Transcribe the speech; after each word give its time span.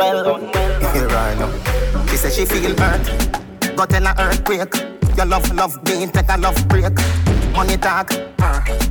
Well. 0.00 0.38
Here 0.94 1.10
I 1.10 1.34
know. 1.34 1.52
She 2.08 2.16
said 2.16 2.32
she 2.32 2.46
feel 2.46 2.74
hurt. 2.74 3.76
Got 3.76 3.92
in 3.92 4.06
a 4.06 4.14
earthquake. 4.18 4.74
Your 5.14 5.26
love, 5.26 5.52
love 5.52 5.76
me, 5.84 6.06
take 6.06 6.30
a 6.30 6.38
love 6.38 6.56
break. 6.68 6.96
Money 7.52 7.76
talk, 7.76 8.10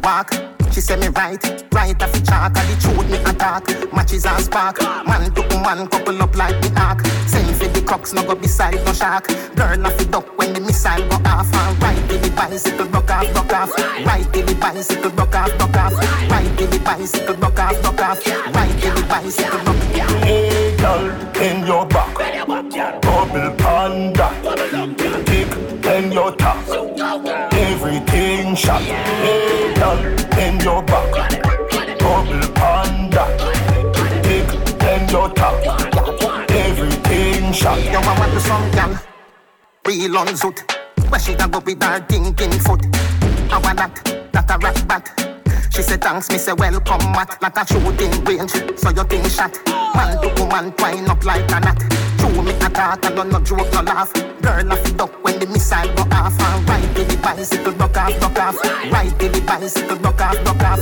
walk. 0.04 0.32
She 0.72 0.82
say 0.82 0.98
me 0.98 1.08
right, 1.08 1.44
right 1.74 2.04
off 2.04 2.12
the 2.12 2.22
chalk 2.22 2.56
And 2.56 2.70
the 2.70 2.76
truth 2.80 3.10
me 3.10 3.18
attack 3.26 3.66
Matches 3.92 4.24
and 4.24 4.44
spark 4.44 4.80
Man 5.08 5.34
to 5.34 5.42
man 5.66 5.88
couple 5.88 6.22
up 6.22 6.36
like 6.38 6.62
the 6.62 6.72
ark 6.80 7.04
Same 7.26 7.56
for 7.56 7.68
the 7.68 7.82
crocks, 7.82 8.14
no 8.14 8.22
go 8.24 8.36
beside 8.36 8.76
no 8.86 8.94
shark 8.94 9.28
Burn 9.56 9.84
off 9.84 9.98
the 9.98 10.06
duck 10.06 10.38
when 10.38 10.54
the 10.54 10.60
missile 10.60 11.02
go 11.10 11.18
off 11.26 11.52
And 11.52 11.82
right 11.82 12.08
till 12.08 12.20
the 12.20 12.30
bicycle 12.36 12.86
broke 12.86 13.10
off, 13.10 13.34
broke 13.34 13.52
off 13.52 13.76
Right 14.06 14.32
till 14.32 14.46
the 14.46 14.54
bicycle 14.54 15.10
broke 15.10 15.36
off, 15.36 15.58
broke 15.58 15.76
off 15.76 15.94
Right 16.30 16.58
till 16.58 16.68
the 16.68 16.80
bicycle 16.80 17.34
broke 17.34 17.60
off, 17.60 17.82
broke 17.82 18.02
off 18.02 18.28
Right 18.54 18.80
till 18.80 18.94
the 18.94 19.08
bicycle 19.10 19.60
broke 19.64 20.04
off 20.04 20.69
girl, 20.80 21.06
in 21.42 21.66
your 21.66 21.86
back. 21.86 22.16
Bubble 23.02 23.52
panda. 23.58 24.28
Tick 25.26 25.52
in 25.86 26.12
your 26.12 26.36
top. 26.36 26.58
Everything 27.54 28.56
shot. 28.56 28.82
Hey 28.82 29.74
girl, 29.76 30.00
in 30.40 30.60
your 30.62 30.82
back. 30.84 31.12
Bubble 32.00 32.48
panda. 32.56 33.24
Tick 34.24 34.50
in 34.92 35.10
your 35.10 35.30
top. 35.30 35.56
Everything 36.50 37.52
shot. 37.54 37.80
Yo, 37.84 38.00
I 38.00 38.20
want 38.20 38.32
to 38.34 38.40
some 38.40 38.72
gal 38.72 39.00
Real 39.86 40.18
on 40.18 40.28
zoot. 40.28 40.60
Where 41.10 41.20
she 41.20 41.36
da 41.36 41.48
go 41.48 41.60
with 41.60 41.82
her 41.84 42.00
thinking 42.08 42.52
foot. 42.52 42.86
I 43.52 43.58
want 43.64 43.78
that, 43.78 44.30
that 44.32 44.52
a 44.52 44.58
rat 44.60 44.88
bat 44.88 45.19
she 45.72 45.82
said 45.82 46.02
thanks, 46.02 46.30
me 46.30 46.38
say 46.38 46.54
welcome 46.54 47.12
mat 47.12 47.38
Like 47.42 47.58
a 47.58 47.66
shooting 47.66 48.24
range, 48.26 48.52
so 48.78 48.90
you 48.90 49.04
think 49.04 49.26
shot. 49.28 49.58
Man 49.96 50.22
to 50.22 50.42
woman 50.42 50.72
twine 50.74 51.10
up 51.10 51.24
like 51.24 51.52
a 51.52 51.60
knot. 51.60 51.80
True 52.18 52.44
me 52.44 52.52
a 52.52 52.66
attack 52.66 53.06
and 53.06 53.16
don't 53.16 53.30
no 53.30 53.40
joke, 53.40 53.72
no 53.74 53.82
laugh. 53.82 54.12
Girl 54.42 54.72
off 54.72 54.84
the 54.84 54.94
duck 54.98 55.24
when 55.24 55.40
the 55.40 55.48
missile 55.48 55.88
go 55.96 56.04
off. 56.12 56.40
And 56.40 56.96
till 56.96 57.06
the 57.06 57.18
bicycle 57.22 57.74
broke 57.74 57.98
off, 57.98 58.20
broke 58.20 58.40
off. 58.40 58.62
Till 59.20 59.32
the 59.32 59.42
bicycle 59.42 59.96
broke 59.98 60.22
off, 60.22 60.44
broke 60.44 60.64
off. 60.64 60.80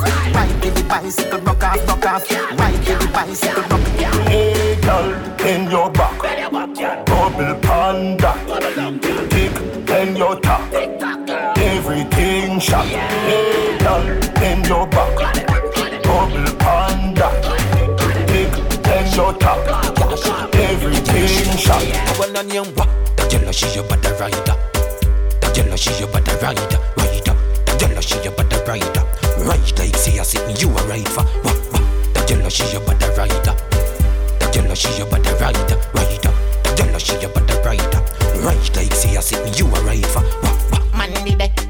Till 0.62 0.74
the 0.74 0.84
bicycle 0.88 1.40
broke 1.40 1.64
off, 1.64 1.86
broke 1.86 2.06
off. 2.06 2.28
Till 2.28 3.00
the 3.00 3.08
bicycle 3.14 3.64
broke 3.70 4.06
off. 4.06 4.28
Hey 4.28 4.82
girl, 4.82 5.46
in 5.46 5.72
your 5.72 5.90
back. 5.92 6.18
Bubble 7.06 7.56
panda 7.62 8.34
Tick 9.30 9.90
in 9.90 10.16
your 10.16 10.40
top. 10.40 10.62
Everything 11.58 12.60
shot. 12.60 12.86
Hey 12.86 13.57
your 14.68 14.86
back 14.88 15.16
Bubble 16.04 16.56
panda 16.60 17.30
Tick 18.28 18.52
in 18.88 19.14
your 19.16 19.34
top 19.34 19.64
Everything 20.54 21.58
shot 21.58 21.84
Well, 22.20 22.38
on 22.38 22.50
your 22.50 22.66
back, 22.76 22.90
the 23.16 23.28
jealousy 23.30 23.68
you 23.76 23.84
but 23.88 24.02
the 24.02 24.12
rider. 24.20 24.56
The 25.40 25.52
jealousy 25.54 25.92
you 26.00 26.08
but 26.08 26.26
the 26.26 26.34
rider, 26.44 26.80
rider. 26.98 27.36
The 27.66 27.78
jealousy 27.80 28.20
you 28.24 28.32
but 28.32 28.50
the 28.50 28.58
rider. 28.68 29.04
Right 29.48 29.80
like 29.80 29.96
say 29.96 30.20
I 30.20 30.24
sit 30.24 30.46
me, 30.48 30.54
you 30.60 30.70
a 30.70 30.84
ride 30.88 31.08
for. 31.08 31.24
Wah, 31.44 31.56
wah. 31.72 31.80
The 32.14 32.26
jealousy 32.28 32.66
you 32.74 32.82
but 32.86 33.00
the 33.00 33.08
rider. 33.18 33.56
The 34.40 34.52
jealousy 34.52 34.90
you 34.98 35.06
but 35.10 35.24
the 35.24 35.32
rider, 35.40 35.78
rider. 35.94 36.34
The 36.64 36.74
jealousy 36.76 37.16
you 37.22 37.30
but 37.30 37.48
the 37.48 37.56
rider. 37.64 38.02
Right 38.44 38.76
like 38.76 38.94
say 38.94 39.16
I 39.16 39.22
sit 39.22 39.44
me, 39.46 39.52
you 39.56 39.66
a 39.68 39.80
ride 39.84 40.06
for. 40.06 40.22
Wah, 40.44 40.58
wah. 40.72 40.98
man 40.98 41.14
did 41.24 41.42
it. 41.42 41.67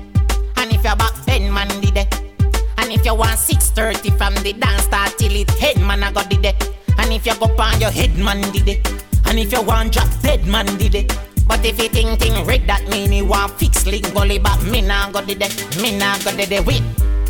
And 2.87 2.95
if 2.95 3.05
you 3.05 3.15
want 3.15 3.37
630 3.37 4.15
from 4.15 4.33
the 4.47 4.53
dance 4.53 4.83
start 4.83 5.11
till 5.17 5.35
it 5.35 5.49
head, 5.59 5.75
man, 5.81 6.03
I 6.03 6.11
got 6.13 6.29
the 6.29 6.37
day 6.37 6.55
And 6.97 7.11
if 7.11 7.25
you 7.25 7.35
go 7.35 7.51
on 7.59 7.81
your 7.81 7.91
head, 7.91 8.15
man 8.15 8.39
did 8.53 8.65
it. 8.65 8.87
And 9.25 9.37
if 9.37 9.51
you 9.51 9.61
want 9.61 9.91
drop 9.91 10.07
dead, 10.21 10.47
man 10.47 10.67
did 10.77 10.95
it. 10.95 11.11
But 11.49 11.65
if 11.65 11.83
you 11.83 11.89
think 11.89 12.17
thing 12.17 12.45
red, 12.45 12.65
that 12.67 12.87
mean 12.87 13.11
you 13.11 13.25
want 13.25 13.51
fix 13.59 13.85
link 13.85 14.13
gully 14.13 14.39
back. 14.39 14.63
Me 14.63 14.79
nah 14.79 15.11
go 15.11 15.19
did 15.19 15.41
it. 15.41 15.51
Me 15.81 15.99
nah 15.99 16.17
go 16.19 16.31
did 16.31 16.49
it. 16.49 16.65
Wait. 16.65 16.81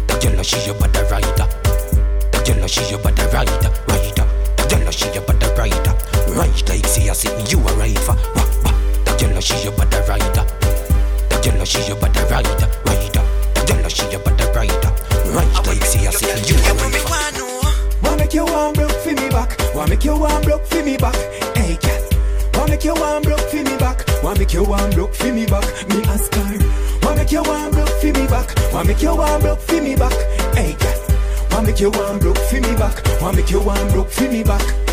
The 0.06 0.20
jealousy 0.22 0.62
you 0.62 0.78
but 0.78 0.94
the 0.94 1.02
rider. 1.10 1.50
The 2.30 2.44
jealousy 2.46 2.94
you 2.94 3.02
but 3.02 3.16
the 3.16 3.26
rider, 3.34 3.74
rider. 3.90 4.30
The 4.62 4.68
jealousy 4.70 5.10
you 5.10 5.26
but 5.26 5.40
the 5.40 5.50
rider. 5.58 6.38
Right 6.38 6.70
like 6.70 6.86
say 6.86 7.10
I 7.10 7.14
sit 7.14 7.34
me, 7.34 7.50
you 7.50 7.58
a 7.58 7.74
ride 7.82 7.98
for. 8.06 8.14
Wah, 8.14 8.46
wah. 8.62 8.78
The 9.10 9.18
jealousy 9.18 9.58
you 9.66 9.72
but 9.72 9.90
the 9.90 10.06
rider. 10.06 10.46
The 11.34 11.42
jealousy 11.42 11.82
you 11.90 11.98
but 11.98 12.14
the 12.14 12.22
rider, 12.30 12.70
rider. 12.86 13.26
The 13.58 13.66
jealousy 13.66 14.06
you 14.14 14.20
but 14.20 14.38
the 14.38 14.46
rider. 14.54 15.07
Right 15.34 15.68
like 15.68 15.84
say 15.86 16.08
I 16.08 16.12
sit 16.12 16.36
me, 16.36 16.48
you 16.48 16.56
a 16.56 16.74
ride 16.74 16.96
for. 16.96 18.04
Wanna 18.04 18.18
make 18.18 18.34
you 18.34 18.46
one 18.46 18.74
broke 18.74 18.92
for 18.92 19.12
me 19.12 19.30
back. 19.30 19.58
Wanna 19.76 19.90
make 19.90 20.04
you 20.04 20.16
one 20.18 20.42
broke 20.44 20.66
for 20.66 20.84
me 20.84 20.98
back. 20.98 21.16
Hey, 21.56 21.78
girl. 21.82 22.04
Wanna 22.54 22.72
make 22.72 22.84
you 22.84 22.94
one 22.94 23.22
broke 23.24 23.40
for 23.42 23.58
me 23.58 23.78
back. 23.78 24.06
Wanna 24.24 24.40
make 24.40 24.54
you 24.54 24.64
one 24.64 24.92
broke 24.92 25.14
for 25.14 25.34
me 25.34 25.46
back. 25.46 25.66
Me 25.90 26.04
ask 26.06 26.34
her. 26.34 26.60
Wanna 27.04 27.18
make 27.18 27.32
you 27.32 27.44
one 27.44 27.72
broke 27.72 27.90
for 27.90 28.08
me 28.08 28.28
back. 28.28 28.74
Wanna 28.74 28.88
make 28.88 29.02
you 29.02 29.16
one 29.16 29.42
broke 29.42 29.60
for 29.60 29.82
me 29.82 29.96
back. 29.96 30.14
Hey, 30.56 30.76
girl. 30.80 31.00
Wanna 31.52 31.68
make 31.68 31.80
you 31.80 31.92
one 31.92 32.20
broke 32.20 32.38
for 32.38 32.62
me 32.62 32.76
back. 32.76 33.22
Wanna 33.22 33.38
make 33.38 33.52
you 33.52 33.60
one 33.60 33.92
broke 33.92 34.10
for 34.10 34.30
me 34.30 34.44
back. 34.44 34.87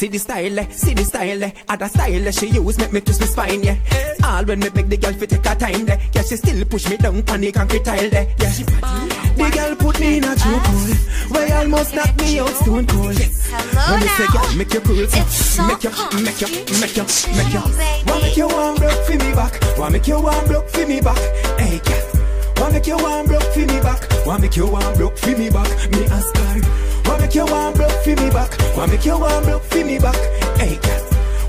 See 0.00 0.08
the 0.08 0.18
style, 0.18 0.58
eh? 0.58 0.66
see 0.70 0.94
the 0.94 1.04
style, 1.04 1.44
eh? 1.44 1.50
other 1.68 1.86
style 1.86 2.26
eh, 2.26 2.30
she 2.30 2.46
use 2.46 2.78
make 2.78 2.90
me 2.90 3.02
twist 3.02 3.20
my 3.20 3.26
spine, 3.26 3.62
yeah. 3.62 3.76
All 4.24 4.42
when 4.46 4.60
me 4.60 4.70
make 4.74 4.88
the 4.88 4.96
girl 4.96 5.12
fi 5.12 5.26
take 5.26 5.44
her 5.44 5.54
time, 5.54 5.84
there. 5.84 6.00
Yeah, 6.14 6.22
she 6.22 6.36
still 6.36 6.64
push 6.64 6.88
me 6.88 6.96
down 6.96 7.22
on 7.28 7.40
the 7.42 7.52
concrete 7.52 7.84
tile, 7.84 8.08
there. 8.08 8.26
Yeah, 8.40 8.50
she 8.50 8.64
the 8.64 9.50
girl 9.52 9.76
put 9.76 10.00
me 10.00 10.16
in 10.16 10.24
a 10.24 10.28
chokehold, 10.28 11.30
where 11.36 11.54
almost 11.54 11.94
knock 11.94 12.16
me 12.16 12.40
out 12.40 12.48
stone 12.48 12.86
cold. 12.86 13.12
Hello 13.12 13.92
When 13.92 14.00
me 14.00 14.08
say, 14.16 14.24
now. 14.24 14.40
girl, 14.40 14.56
make 14.56 14.72
you 14.72 14.80
cool, 14.80 15.04
so 15.04 15.66
make 15.68 15.84
you, 15.84 15.92
make 16.24 16.40
you, 16.40 16.48
make 16.80 16.96
you, 16.96 17.04
make 17.36 17.52
you. 17.52 17.60
Wanna 18.08 18.24
make 18.24 18.36
you 18.40 18.48
one 18.48 18.76
broke 18.80 19.04
for 19.04 19.16
me 19.20 19.30
back, 19.36 19.52
wanna 19.76 19.92
make 19.92 20.06
you 20.08 20.16
one 20.18 20.46
broke 20.48 20.68
for 20.70 20.86
me 20.86 21.00
back. 21.02 21.20
Hey, 21.60 21.76
girl. 21.84 22.08
Wanna 22.56 22.72
make 22.72 22.86
you 22.86 22.96
one 22.96 23.26
broke 23.26 23.52
for 23.52 23.58
me 23.68 23.78
back, 23.84 24.00
wanna 24.24 24.40
make 24.48 24.56
you 24.56 24.66
one 24.66 24.96
broke 24.96 25.18
for 25.18 25.36
me 25.36 25.50
back. 25.50 25.68
Me 25.92 26.06
ask 26.08 26.32
her. 26.40 26.89
Wanna 27.10 27.22
make 27.22 27.34
you 27.34 27.44
one 27.44 27.74
broke 27.74 27.90
for 28.04 28.10
me 28.10 28.30
back, 28.30 28.56
wanna 28.76 28.92
make 28.92 29.04
you 29.04 29.18
one 29.18 29.42
broke 29.42 29.64
for 29.64 29.84
me 29.84 29.98
back. 29.98 30.14
Hey, 30.58 30.78
girl. 30.78 31.02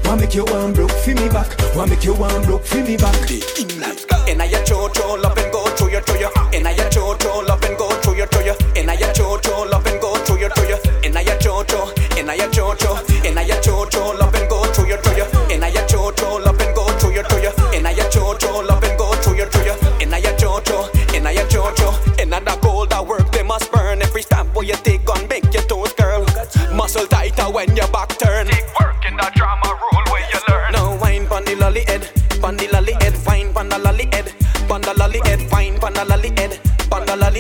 Wanna 0.06 0.22
make 0.22 0.34
you 0.34 0.44
one 0.46 0.74
broke 0.74 0.90
for 0.90 1.14
me 1.14 1.30
back, 1.30 1.56
wanna 1.76 1.92
make 1.92 2.04
you 2.04 2.16
one 2.16 2.42
broke 2.46 2.66
for 2.66 2.78
me 2.82 2.98
back. 2.98 3.14
Inna 4.28 4.46
your 4.46 4.64
cho-cho, 4.64 5.22
love 5.22 5.38
and 5.38 5.52
go 5.54 5.64
through 5.78 5.92
your, 5.92 6.02
through 6.02 6.20
your. 6.20 6.32
Inna 6.52 6.72
your 6.72 6.90
cho-cho, 6.90 7.42
love 7.46 7.64
and 7.64 7.78
go 7.78 7.90
through 8.02 8.16
your, 8.16 8.26
through 8.26 8.46
your. 8.46 8.56
Inna 8.76 8.96
your 8.96 9.14
cho-cho, 9.14 9.70
love 9.70 9.86
and 9.86 10.02
go 10.02 10.16
through 10.26 10.40
your, 10.40 10.50
through 10.50 10.68
your. 10.68 10.80
Inna 11.04 11.22
your 11.22 11.38
cho-cho, 11.38 11.94
inna 12.18 12.34
your 12.34 12.50
cho-cho, 12.50 12.98
inna 13.24 13.44
your 13.44 13.62
cho-cho, 13.62 14.18
love 14.18 14.34
and 14.34 14.50
go 14.50 14.64
through 14.74 14.88
your, 14.88 14.98
through 14.98 15.18
your. 15.18 15.28
Inna 15.52 15.70
your 15.70 15.86
cho-cho, 15.86 16.38
love 16.40 16.60
and 16.60 16.76
go 16.76 16.86
through 16.98 17.14
your, 17.14 17.24
through 17.26 17.44
your. 17.44 17.54
Inna 17.76 17.92
your 17.92 18.10
cho-cho, 18.10 18.62
love 18.66 18.84
and 18.84 18.98
go 18.98 19.14
through 19.22 19.36
your, 19.36 19.46
through 19.46 19.66
your. 19.66 19.78
Inna 20.02 20.18
your 20.18 20.34
cho-cho, 20.38 20.90
inna 21.14 21.32
your 21.32 21.46
cho-cho. 21.48 21.94
Inna 22.20 22.40
the 22.42 22.58
gold 22.62 22.90
that 22.90 23.06
work, 23.06 23.32
they 23.32 23.44
must 23.44 23.72
burn. 23.72 24.02
Every 24.02 24.22
step 24.24 24.48
where 24.56 24.66
you 24.66 24.76
Muscle 27.02 27.18
tighter 27.18 27.52
when 27.52 27.76
your 27.76 27.88
back 27.88 28.10
turn. 28.20 28.48
Take 28.48 28.80
work 28.80 29.06
in 29.08 29.18
the 29.18 29.32
drama 29.36 29.76
rule 29.82 30.04
where 30.12 30.22
you 30.22 30.40
learn. 30.50 30.72
Now 30.74 30.98
wine 31.02 31.28
pon 31.28 31.44
the 31.46 31.56
lolly 31.56 31.84
head, 31.86 32.10
pon 32.42 32.58
the 32.58 32.68
lolly 32.72 32.94
head, 32.94 33.16
wine 33.26 33.54
pon 33.54 33.70
the 33.70 33.80
lolly 33.80 34.08
head, 34.12 34.34
pon 34.68 34.82
the 34.82 34.94
lolly 34.94 35.20
head, 35.26 35.52
wine 35.52 35.80
pon 35.80 35.94
the 35.94 36.06
lolly 36.06 36.30
head, 36.30 36.41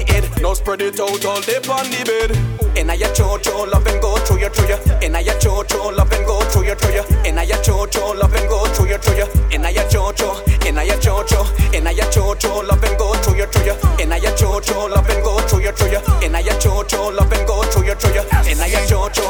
the 0.05 0.13
head. 0.13 0.41
Now 0.41 0.53
spread 0.53 0.81
it 0.81 0.99
out 0.99 1.25
all 1.25 1.41
day 1.41 1.59
pon 1.61 1.89
the 1.89 2.01
bed. 2.05 2.31
Inna 2.77 2.95
your 2.95 3.13
cho-cho, 3.13 3.65
love 3.65 3.85
and 3.87 4.01
go 4.01 4.15
through 4.17 4.39
your, 4.39 4.49
through 4.49 4.67
your. 4.67 4.79
Inna 5.01 5.19
your 5.21 5.37
cho-cho, 5.39 5.91
love 5.91 6.11
and 6.11 6.25
go 6.25 6.41
through 6.49 6.65
your, 6.65 6.75
through 6.75 6.93
your. 6.93 7.05
Inna 7.25 7.43
your 7.43 7.61
cho-cho, 7.61 8.13
love 8.13 8.33
and 8.33 8.47
go 8.49 8.65
through 8.73 8.89
your, 8.89 8.97
through 8.97 9.13
oh. 9.13 9.17
your. 9.17 9.27
Oh. 9.27 9.55
Inna 9.55 9.69
your 9.71 9.87
cho-cho, 9.89 10.29
inna 10.65 10.83
your 10.83 10.97
cho-cho, 10.99 11.41
inna 11.73 11.91
your 11.91 12.09
cho-cho, 12.11 12.61
love 12.61 12.83
and 12.83 12.97
go 12.97 13.13
through 13.15 13.37
your, 13.37 13.47
through 13.47 13.65
your. 13.65 13.77
Inna 13.99 14.17
your 14.17 14.35
cho-cho, 14.35 14.87
love 14.87 15.09
and 15.09 15.23
go 15.23 15.39
through 15.47 15.61
your, 15.61 15.73
through 15.73 15.91
your. 15.91 16.01
Inna 16.23 16.39
your 16.39 16.57
cho-cho, 16.59 17.09
love 17.09 17.31
and 17.31 17.47
go 17.47 17.63
through 17.63 17.85
your, 17.85 17.95
through 17.95 18.13
your. 18.13 18.25
Oh. 18.31 18.49
Inna 18.49 18.67
your 18.67 18.85
cho-cho. 18.87 19.27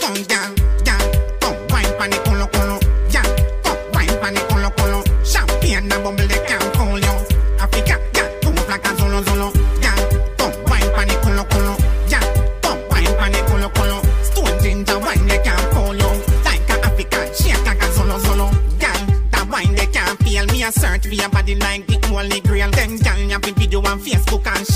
Come 0.00 0.22
down, 0.24 0.54
down. 0.84 1.01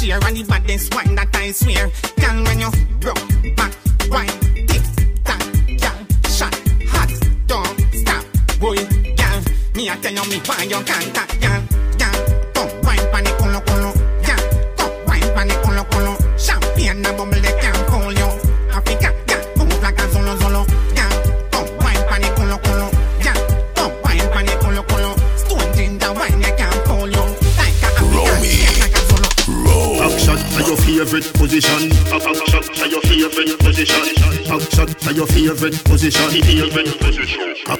Facebook 0.06 0.28
and 0.28 0.36
the 0.36 0.44
baddest 0.44 0.94
wine 0.94 1.14
that 1.14 1.34
I 1.34 1.52
swear. 1.52 1.90
Girl 2.20 2.44
when 2.44 2.60
you 2.60 2.70
broke 3.00 3.56
back 3.56 3.72
wine 4.10 4.28
tick 4.66 4.82
tock, 5.24 5.40
girl 5.66 6.30
shot 6.30 6.54
hot 6.86 7.10
don't 7.46 7.80
stop 7.92 8.24
boy 8.60 8.76
girl 9.16 9.42
me 9.74 9.88
a 9.88 9.96
tell 9.96 10.12
you 10.12 10.30
me 10.30 10.38
why 10.46 10.62
you 10.62 10.80
can't 10.84 11.35
shot 34.60 34.88
to 34.88 35.10
your 35.14 35.26
favorite 35.26 35.76
position. 35.84 36.28
Favorite. 36.30 36.92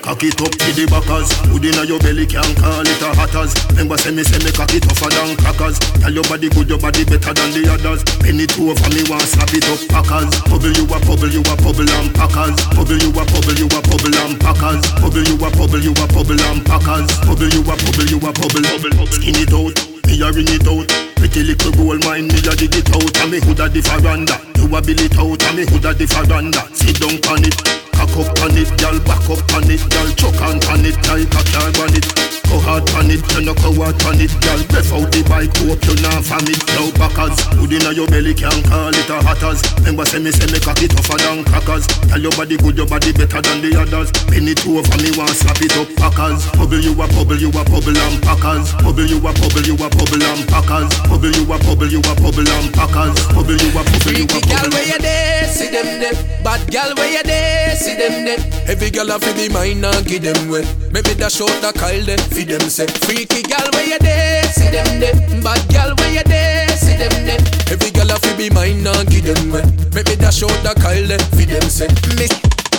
Cock 0.06 0.22
it 0.22 0.38
up 0.38 0.54
to 0.54 0.70
the 0.74 0.86
backers. 0.86 1.30
Hood 1.50 1.66
inna 1.66 1.82
your 1.82 1.98
belly 1.98 2.26
can 2.26 2.46
call 2.56 2.86
it 2.86 3.02
a 3.02 3.10
hatters. 3.14 3.54
Remember 3.74 3.98
say 3.98 4.14
me 4.14 4.22
say 4.22 4.38
me 4.42 4.54
cock 4.54 4.70
it 4.70 4.86
tougher 4.86 5.10
than 5.10 5.34
crackers. 5.36 5.78
Tell 5.98 6.14
your 6.14 6.22
body 6.30 6.48
good, 6.50 6.70
your 6.70 6.78
body 6.78 7.02
better 7.02 7.34
than 7.34 7.50
the 7.50 7.66
others. 7.66 8.06
Penny 8.22 8.46
two 8.46 8.70
over 8.70 8.88
me 8.94 9.02
want 9.10 9.26
slap 9.26 9.50
it 9.50 9.66
up 9.66 9.82
packers. 9.90 10.30
Bubble 10.46 10.70
you 10.78 10.86
a 10.86 10.98
bubble, 11.02 11.26
you 11.26 11.42
a 11.42 11.54
bubble 11.58 11.90
and 11.90 12.14
packers. 12.14 12.54
Bubble 12.70 12.98
you 13.02 13.10
a 13.10 13.22
bubble, 13.26 13.56
you 13.58 13.66
a 13.66 13.80
bubble 13.82 14.16
and 14.22 14.34
packers. 14.38 14.82
Bubble 15.02 15.26
you 15.26 15.36
a 15.42 15.48
bubble, 15.50 15.82
you 15.82 15.92
a 15.92 16.04
bubble 16.06 16.42
and 16.46 16.60
packers. 16.62 17.06
Bubble 17.26 17.50
you 17.50 17.62
a 17.66 17.74
bubble, 17.74 18.06
you 18.06 18.18
a 18.22 18.30
bubble. 18.30 18.66
Skin 19.10 19.38
it 19.42 19.50
out, 19.50 19.74
me 20.06 20.14
a 20.22 20.28
ring 20.30 20.50
it 20.54 20.66
out. 20.70 20.86
Pretty 21.18 21.42
little 21.42 21.72
gold 21.74 22.02
mine, 22.06 22.30
me 22.30 22.38
a 22.46 22.54
dig 22.54 22.78
it 22.78 22.90
out. 22.94 23.10
And 23.22 23.30
me 23.34 23.42
hood 23.42 23.58
a 23.58 23.66
the 23.66 23.82
faranda. 23.82 24.45
You 24.66 24.74
a 24.74 24.82
bill 24.82 24.98
it 24.98 25.16
out, 25.16 25.42
and 25.44 25.56
me 25.56 25.62
hood 25.62 25.84
a 25.84 25.94
the 25.94 26.06
faranda. 26.06 26.66
Sit 26.74 26.98
down 26.98 27.14
on 27.30 27.44
it. 27.46 27.54
Cock 27.96 28.12
up 28.18 28.38
on 28.44 28.52
it, 28.52 28.68
girl, 28.76 28.98
back 29.08 29.24
up 29.24 29.40
on 29.56 29.64
it, 29.72 29.80
girl, 29.88 30.10
choke 30.20 30.36
on 30.44 30.60
on 30.68 30.84
it, 30.84 31.00
a 31.00 31.16
car 31.32 31.72
on 31.80 31.96
it. 31.96 32.04
Go 32.44 32.60
hard 32.60 32.84
on 32.92 33.08
it, 33.08 33.24
you 33.32 33.40
no 33.40 33.56
go 33.56 33.72
hard 33.72 33.96
on 34.04 34.20
it, 34.20 34.28
girl. 34.44 34.60
Breath 34.68 34.92
out 34.92 35.08
the 35.08 35.24
bike, 35.24 35.56
hope 35.64 35.80
you 35.80 35.96
not 36.04 36.20
from 36.20 36.44
it. 36.44 36.60
Now 36.76 36.92
backers, 37.00 37.40
hood 37.56 37.72
inna 37.72 37.96
your 37.96 38.04
belly 38.06 38.36
can't 38.36 38.60
call 38.68 38.92
it 38.92 39.08
a 39.08 39.16
hatters. 39.24 39.64
Remember 39.80 40.04
say 40.04 40.20
me 40.20 40.28
say 40.28 40.44
me 40.52 40.60
cock 40.60 40.76
it 40.84 40.92
tougher 40.92 41.16
than 41.24 41.40
crackers. 41.48 41.88
Tell 42.12 42.20
your 42.20 42.36
body 42.36 42.60
good, 42.60 42.76
your 42.76 42.84
body 42.86 43.16
better 43.16 43.40
than 43.40 43.64
the 43.64 43.72
others. 43.80 44.12
Penny 44.28 44.52
two 44.52 44.76
over 44.76 44.96
me 45.00 45.16
want 45.16 45.32
slap 45.32 45.56
it 45.64 45.72
up, 45.80 45.88
packers. 45.96 46.44
Bubble 46.52 46.76
you 46.76 46.92
a 46.92 47.08
bubble, 47.16 47.40
you 47.40 47.48
a 47.48 47.64
bubble 47.64 47.96
and 47.96 48.16
packers. 48.20 48.76
Bubble 48.84 49.08
you 49.08 49.24
a 49.24 49.32
bubble, 49.40 49.64
you 49.64 49.72
a 49.72 49.88
bubble 49.88 50.20
and 50.20 50.44
packers. 50.44 50.92
Bubble 51.08 51.32
you 51.32 51.48
a 51.48 51.56
bubble, 51.64 51.88
you 51.88 52.04
a 52.04 52.12
bubble 52.20 52.44
and 52.44 52.68
packers. 52.76 53.16
Bubble 53.32 53.56
you 53.56 53.72
a 53.72 53.80
bubble, 53.80 54.12
you 54.12 54.28
a 54.28 54.36
bubble. 54.36 54.55
Girl, 54.56 54.70
where 54.72 54.86
you 54.88 54.98
there? 54.98 55.44
See 55.48 55.68
them 55.68 56.00
there. 56.00 56.16
Bad 56.42 56.72
girl, 56.72 56.94
where 56.96 57.12
you 57.12 57.22
there? 57.22 57.76
See 57.76 57.94
them 57.94 58.24
there. 58.24 58.40
Every 58.66 58.90
girl 58.90 59.10
a 59.10 59.18
fi 59.18 59.32
be 59.36 59.52
mine 59.52 59.84
and 59.84 60.06
give 60.06 60.22
them 60.22 60.48
way. 60.48 60.64
Maybe 60.90 61.12
dash 61.14 61.40
out 61.40 61.52
the 61.60 61.72
Kyle 61.76 62.04
there. 62.04 62.16
Fi 62.32 62.44
them 62.44 62.64
say. 62.70 62.86
Freaky 63.04 63.42
girl, 63.42 63.68
where 63.72 63.86
you 63.86 63.98
there? 63.98 64.42
See 64.44 64.70
them 64.70 65.00
there. 65.00 65.14
Bad 65.42 65.60
girl, 65.68 65.94
where 65.98 66.12
you 66.12 66.24
there? 66.24 66.68
See 66.68 66.96
them 66.96 67.12
there. 67.28 67.40
Every 67.68 67.90
girl 67.90 68.10
a 68.10 68.16
fi 68.16 68.32
be 68.36 68.48
mine 68.50 68.86
and 68.86 69.08
give 69.10 69.28
them 69.28 69.52
way. 69.52 69.62
Maybe 69.92 70.16
dash 70.16 70.42
out 70.42 70.56
the 70.64 70.72
Kyle 70.80 71.06
there. 71.06 71.20
Fi 71.36 71.44
them 71.44 71.68
say. 71.68 71.88
Miss. 72.16 72.32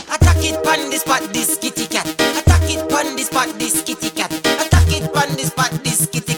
Attack 0.09 0.41
it 0.41 0.57
pon 0.63 0.89
this 0.89 1.01
spot, 1.01 1.21
this 1.31 1.57
kitty 1.57 1.85
cat. 1.85 2.07
Attack 2.41 2.65
it 2.73 2.89
pon 2.89 3.15
this 3.15 3.27
spot, 3.27 3.53
this 3.59 3.83
kitty 3.83 4.09
cat. 4.09 4.33
Attack 4.33 4.89
it 4.89 5.13
pon 5.13 5.29
this 5.35 5.53
spot, 5.53 5.71
this 5.83 6.07
kitty 6.07 6.33
cat. 6.33 6.36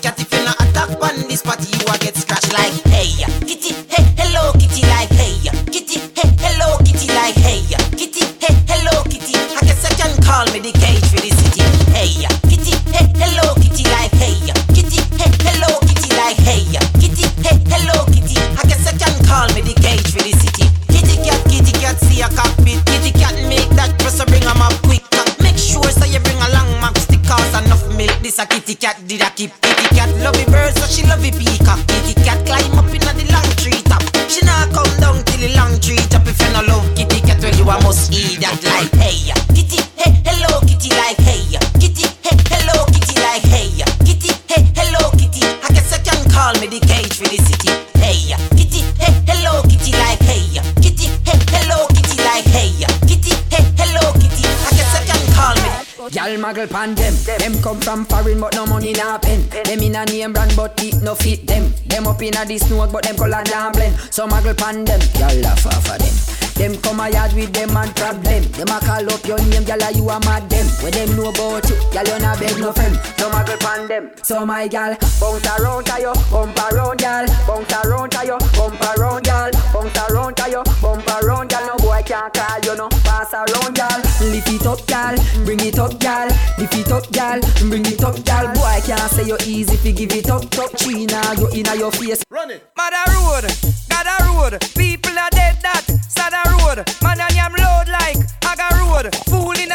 Come 57.70 57.82
from 57.82 58.06
foreign 58.06 58.40
but 58.40 58.56
no 58.56 58.66
money 58.66 58.94
na 58.94 59.18
pen. 59.20 59.48
Them 59.50 59.80
in 59.80 59.96
a 59.96 60.06
name 60.06 60.34
brand 60.34 60.54
but 60.56 60.82
it 60.84 61.02
no 61.04 61.14
fit 61.14 61.46
them. 61.46 61.72
Them 61.86 62.08
up 62.08 62.22
in 62.22 62.36
a 62.36 62.46
this 62.46 62.68
snow 62.68 62.88
but 62.92 63.04
them 63.04 63.16
color 63.16 63.44
down 63.44 63.72
blend. 63.74 63.96
So 64.10 64.28
muggle 64.28 64.58
pan 64.58 64.86
them. 64.86 65.00
Y'all 65.20 65.36
laugh 65.42 65.66
off 65.68 65.90
of 65.90 66.00
them. 66.00 66.16
Them 66.56 66.82
come 66.82 67.00
a 67.00 67.10
yard 67.10 67.34
with 67.34 67.54
them 67.54 67.78
and 67.78 67.96
problem. 67.96 68.44
Them 68.58 68.68
a 68.70 68.80
call 68.80 69.14
up 69.14 69.26
your 69.26 69.38
name, 69.38 69.64
gyal, 69.64 69.88
a 69.88 69.96
you 69.96 70.10
a 70.10 70.20
mad 70.26 70.49
them. 70.49 70.49
When 70.82 70.94
them 70.94 71.16
know 71.18 71.30
about 71.30 71.68
you, 71.70 71.76
gyal, 71.92 72.08
you 72.08 72.20
not 72.20 72.40
beg 72.40 72.58
no 72.58 72.72
friend. 72.72 72.96
So 73.18 73.30
muggle 73.30 73.60
pan 73.60 73.88
them. 73.88 74.12
So 74.24 74.46
my 74.46 74.68
gal, 74.68 74.96
bounce 75.20 75.46
around 75.60 75.86
to 75.88 76.00
you, 76.00 76.14
bump 76.32 76.58
around, 76.58 77.00
gyal. 77.00 77.28
Bounce 77.46 77.74
around 77.74 78.12
to 78.12 78.26
you, 78.26 78.38
bump 78.56 78.82
around, 78.82 79.26
gyal. 79.26 79.52
Bounce 79.74 79.98
around 80.10 80.38
to 80.38 80.50
you, 80.50 80.64
bump 80.82 81.08
around, 81.08 81.50
gyal. 81.50 81.68
No 81.68 81.76
boy 81.78 82.02
can't 82.06 82.34
call 82.34 82.60
you, 82.64 82.76
no. 82.78 82.88
Pass 83.04 83.34
around, 83.34 83.76
gyal. 83.76 84.00
Lift 84.32 84.50
it 84.50 84.66
up, 84.66 84.80
gyal. 84.88 85.46
Bring 85.46 85.60
it 85.60 85.80
up, 85.80 85.92
gyal. 86.00 86.30
Lift 86.58 86.76
it 86.76 86.92
up, 86.92 87.04
gyal. 87.12 87.70
Bring 87.70 87.86
it 87.86 88.04
up, 88.04 88.16
gyal. 88.16 88.54
Boy 88.56 88.80
can't 88.86 89.12
say 89.12 89.28
you 89.28 89.38
easy 89.46 89.74
if 89.74 89.86
you 89.86 89.92
give 89.92 90.14
it 90.14 90.30
up, 90.30 90.50
top 90.50 90.72
now. 90.88 91.34
You 91.34 91.50
inna 91.54 91.76
your 91.76 91.92
face. 91.92 92.24
Run 92.32 92.52
it. 92.52 92.64
Mother 92.78 93.04
road, 93.20 93.46
got 93.90 94.08
a 94.08 94.24
road. 94.32 94.60
People 94.76 95.18
are 95.20 95.30
dead 95.32 95.58
that. 95.62 95.84
Sad 96.08 96.34
a 96.34 96.50
road. 96.52 96.88
Man 97.02 97.20
and 97.20 97.36
yam 97.36 97.52
load 97.52 97.90
like 97.90 98.18
aga 98.48 98.76
road. 98.80 99.14
Fool 99.28 99.60
in 99.60 99.72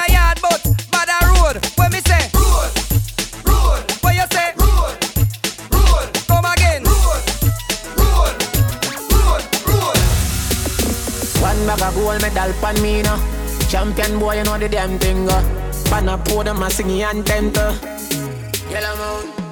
gold 11.94 12.20
medal 12.20 12.52
pan 12.60 12.80
me 12.82 13.02
now. 13.02 13.18
Champion 13.68 14.18
boy, 14.18 14.36
you 14.36 14.44
know 14.44 14.58
the 14.58 14.68
damn 14.68 14.98
thing. 14.98 15.28
Uh. 15.28 15.42
Pan 15.86 16.08
a 16.08 16.18
podium, 16.18 16.62
I 16.62 16.68
sing 16.68 16.88
the 16.88 17.02
anthem. 17.02 17.52
Uh. 17.56 17.74
Yellow 18.70 19.22
moon. 19.22 19.44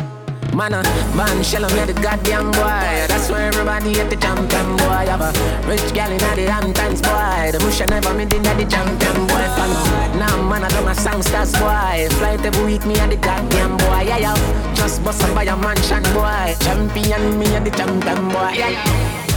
Man, 0.54 0.74
uh, 0.74 0.82
man, 1.16 1.42
shell 1.42 1.62
me 1.62 1.84
the 1.86 1.94
goddamn 1.94 2.50
boy. 2.52 3.08
That's 3.08 3.30
why 3.30 3.44
everybody 3.44 3.98
at 3.98 4.10
the 4.10 4.16
champion 4.16 4.76
boy. 4.76 5.08
Have 5.08 5.22
a 5.22 5.32
rich 5.66 5.94
gal 5.94 6.10
in 6.10 6.18
the 6.18 6.52
Hamptons 6.52 7.00
boy. 7.00 7.50
The 7.52 7.58
bush 7.58 7.80
I 7.80 7.86
never 7.86 8.12
made 8.12 8.34
in 8.34 8.42
the 8.42 8.66
champion 8.68 9.26
boy. 9.26 9.46
Fan. 9.56 10.18
Now 10.18 10.42
man, 10.48 10.64
I 10.64 10.68
don't 10.68 10.86
a 10.86 10.94
songsters 10.94 11.52
boy. 11.54 12.08
Flight 12.18 12.44
every 12.44 12.64
week, 12.66 12.84
me 12.84 12.96
at 12.96 13.08
the 13.08 13.16
goddamn 13.16 13.78
boy. 13.78 14.02
Yeah, 14.02 14.18
yeah. 14.18 14.74
Just 14.74 15.02
bust 15.02 15.22
up 15.24 15.34
by 15.34 15.44
a 15.44 15.56
mansion 15.56 16.02
boy. 16.12 16.54
Champion, 16.60 17.38
me 17.38 17.46
at 17.56 17.64
the 17.64 17.70
champion 17.70 18.28
boy. 18.28 18.52
Yeah, 18.52 18.68
yeah. 18.68 19.31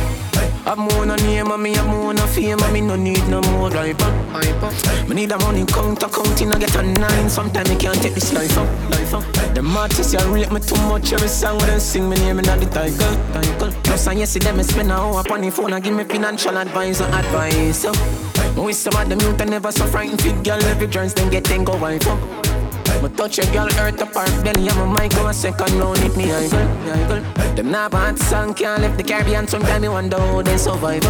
I'm 0.67 0.79
more 0.79 1.05
no 1.05 1.15
name 1.15 1.51
and 1.51 1.61
me 1.61 1.75
I'm 1.75 1.87
more 1.87 2.11
no 2.11 2.25
fame 2.25 2.59
and 2.59 2.73
me 2.73 2.81
no 2.81 2.95
need 2.95 3.27
no 3.27 3.39
more 3.41 3.69
hyper. 3.69 4.11
hyper. 4.33 5.07
Me 5.07 5.15
need 5.15 5.31
a 5.31 5.37
money 5.37 5.63
counter 5.63 6.07
counting 6.07 6.51
I 6.51 6.57
get 6.57 6.75
a 6.75 6.81
nine. 6.81 7.29
Sometimes 7.29 7.69
me 7.69 7.75
can't 7.75 8.01
take 8.01 8.15
this 8.15 8.33
life 8.33 8.57
up, 8.57 8.67
life 8.89 9.13
up. 9.13 9.23
Them 9.53 9.77
artists 9.77 10.13
you 10.13 10.19
rate 10.33 10.51
me 10.51 10.59
too 10.59 10.75
much 10.87 11.13
every 11.13 11.27
song 11.27 11.57
when 11.59 11.67
they 11.67 11.77
sing 11.79 12.09
me 12.09 12.15
name 12.17 12.39
in 12.39 12.45
the 12.45 12.65
title, 12.71 13.15
title. 13.31 13.71
Plus 13.83 14.07
and 14.07 14.17
yes, 14.19 14.31
see 14.31 14.39
them 14.39 14.57
me 14.57 14.63
spend 14.63 14.91
a 14.91 14.95
hour 14.95 15.21
upon 15.21 15.41
the 15.41 15.51
phone 15.51 15.71
and 15.71 15.83
give 15.83 15.93
me 15.93 16.03
financial 16.03 16.57
advice 16.57 16.99
and 16.99 17.13
advice. 17.13 17.81
So, 17.81 17.91
with 18.59 18.75
some 18.75 18.95
of 18.95 19.07
them 19.07 19.19
youth 19.19 19.45
never 19.45 19.71
so 19.71 19.85
frightened 19.85 20.19
fit 20.19 20.43
girl 20.43 20.61
every 20.63 20.87
joints 20.87 21.13
then 21.13 21.29
get 21.29 21.43
then 21.43 21.63
go 21.63 21.77
wife 21.77 22.07
up. 22.07 22.64
Me 23.03 23.09
touch 23.09 23.39
a 23.39 23.45
girl 23.51 23.67
earth 23.79 24.01
apart 24.01 24.29
belly 24.43 24.67
and 24.67 24.77
my 24.77 25.01
mic 25.01 25.11
go 25.11 25.27
a 25.27 25.33
second 25.33 25.79
round 25.79 25.97
hit 25.99 26.15
me 26.17 26.27
high 26.27 26.47
girl. 26.47 27.21
Them 27.55 27.71
not 27.71 27.91
bad 27.91 28.17
song 28.19 28.53
can't 28.53 28.81
lift 28.81 28.97
the 28.97 29.03
Caribbean. 29.03 29.47
Sometimes 29.47 29.81
me 29.81 29.89
wonder 29.89 30.19
how 30.19 30.41
they 30.41 30.57
survive. 30.57 31.03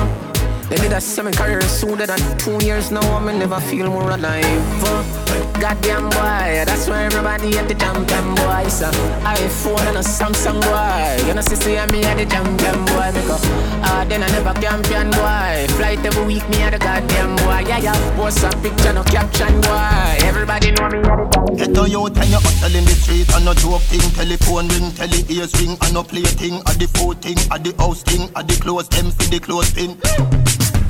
They 0.69 0.77
did 0.77 0.93
a 0.93 1.01
semi 1.01 1.31
career 1.31 1.61
sooner 1.61 2.05
than 2.05 2.37
two 2.37 2.63
years 2.65 2.91
now. 2.91 3.01
I 3.01 3.19
me 3.23 3.37
never 3.37 3.59
feel 3.59 3.89
more 3.89 4.11
alive. 4.11 5.24
Uh. 5.35 5.59
Goddamn 5.59 6.09
boy, 6.09 6.63
that's 6.65 6.87
why 6.87 7.03
everybody 7.03 7.57
at 7.57 7.67
the 7.67 7.75
champion 7.75 8.35
boy. 8.35 8.67
So 8.69 8.89
iPhone 9.23 9.85
and 9.87 9.97
a 9.97 10.05
Samsung 10.05 10.61
boy. 10.61 11.27
You 11.27 11.33
know, 11.33 11.41
see, 11.41 11.55
see 11.55 11.75
me 11.91 12.03
at 12.03 12.17
the 12.17 12.25
champion 12.25 12.85
boy. 12.85 13.11
Because 13.13 13.43
ah, 13.83 14.05
then 14.07 14.23
I 14.23 14.27
never 14.31 14.53
champion 14.59 15.11
boy. 15.11 15.67
Flight 15.77 16.05
every 16.05 16.25
week, 16.25 16.47
me 16.49 16.61
at 16.61 16.71
the 16.71 16.79
goddamn 16.79 17.35
boy. 17.37 17.67
Yeah, 17.67 17.79
yeah. 17.79 18.15
Post 18.15 18.43
a 18.43 18.49
picture, 18.61 18.93
no 18.93 19.03
caption 19.03 19.61
boy. 19.61 20.17
Everybody 20.23 20.71
know 20.71 20.89
me 20.89 20.99
at 20.99 21.17
the 21.17 21.27
champion 21.33 21.55
Get 21.57 21.77
a 21.77 21.89
youth 21.89 22.17
and 22.17 22.29
you 22.29 22.39
hustle 22.39 22.75
in 22.75 22.85
the 22.85 22.91
street 22.91 23.29
and 23.33 23.45
no 23.45 23.53
joke 23.53 23.81
thing 23.87 24.03
Telephone 24.11 24.67
ring, 24.67 24.91
tele 24.91 25.23
ears 25.29 25.53
ring 25.61 25.77
and 25.81 25.93
no 25.93 26.03
play 26.03 26.23
thing 26.23 26.55
At 26.67 26.79
the 26.79 26.87
food 26.95 27.21
thing, 27.21 27.37
at 27.51 27.63
the 27.63 27.73
house 27.77 28.03
thing, 28.03 28.29
at 28.35 28.47
the 28.47 28.55
clothes 28.59 28.89
them 28.89 29.11
for 29.11 29.23
the 29.29 29.39
clothes 29.39 29.71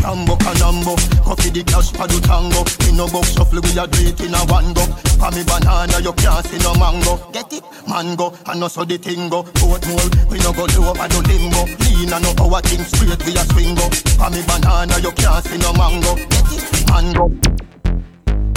thing 0.06 0.26
Tambo 0.26 0.36
canambo, 0.38 0.96
coffee 1.24 1.50
the 1.50 1.64
cash 1.64 1.92
for 1.92 2.08
the 2.08 2.20
tango. 2.22 2.62
Me 2.86 2.98
no 2.98 3.08
go 3.08 3.22
shuffle, 3.24 3.62
we 3.62 3.78
a 3.78 3.88
do 3.88 4.08
it 4.08 4.20
in 4.22 4.34
a 4.34 4.40
one 4.46 4.74
go. 4.74 4.86
For 5.18 5.32
me 5.32 5.44
banana, 5.44 6.00
you 6.00 6.14
can't 6.14 6.46
see 6.46 6.58
no 6.60 6.74
mango. 6.76 7.18
Get 7.32 7.52
it? 7.54 7.64
Mango, 7.88 8.34
and 8.46 8.60
no 8.60 8.68
so 8.68 8.86
the 8.86 8.98
thing 8.98 9.30
go. 9.30 9.44
Boat 9.44 9.86
mole, 9.88 10.10
we 10.30 10.38
no 10.40 10.54
go 10.54 10.66
low, 10.78 10.94
I 10.94 11.08
do 11.08 11.22
limbo 11.22 11.66
Lean 11.82 12.14
and 12.14 12.24
no 12.24 12.32
our 12.44 12.62
thing 12.62 12.84
straight, 12.86 13.24
we 13.26 13.34
a 13.34 13.44
swing 13.50 13.76
go 13.76 13.90
For 13.90 14.30
me 14.30 14.42
banana, 14.46 15.00
you 15.00 15.12
can't 15.12 15.46
see 15.46 15.58
no 15.58 15.74
mango. 15.74 16.16
Get 16.16 16.52
it? 16.54 16.88
Man 16.90 17.14
go. 17.14 17.65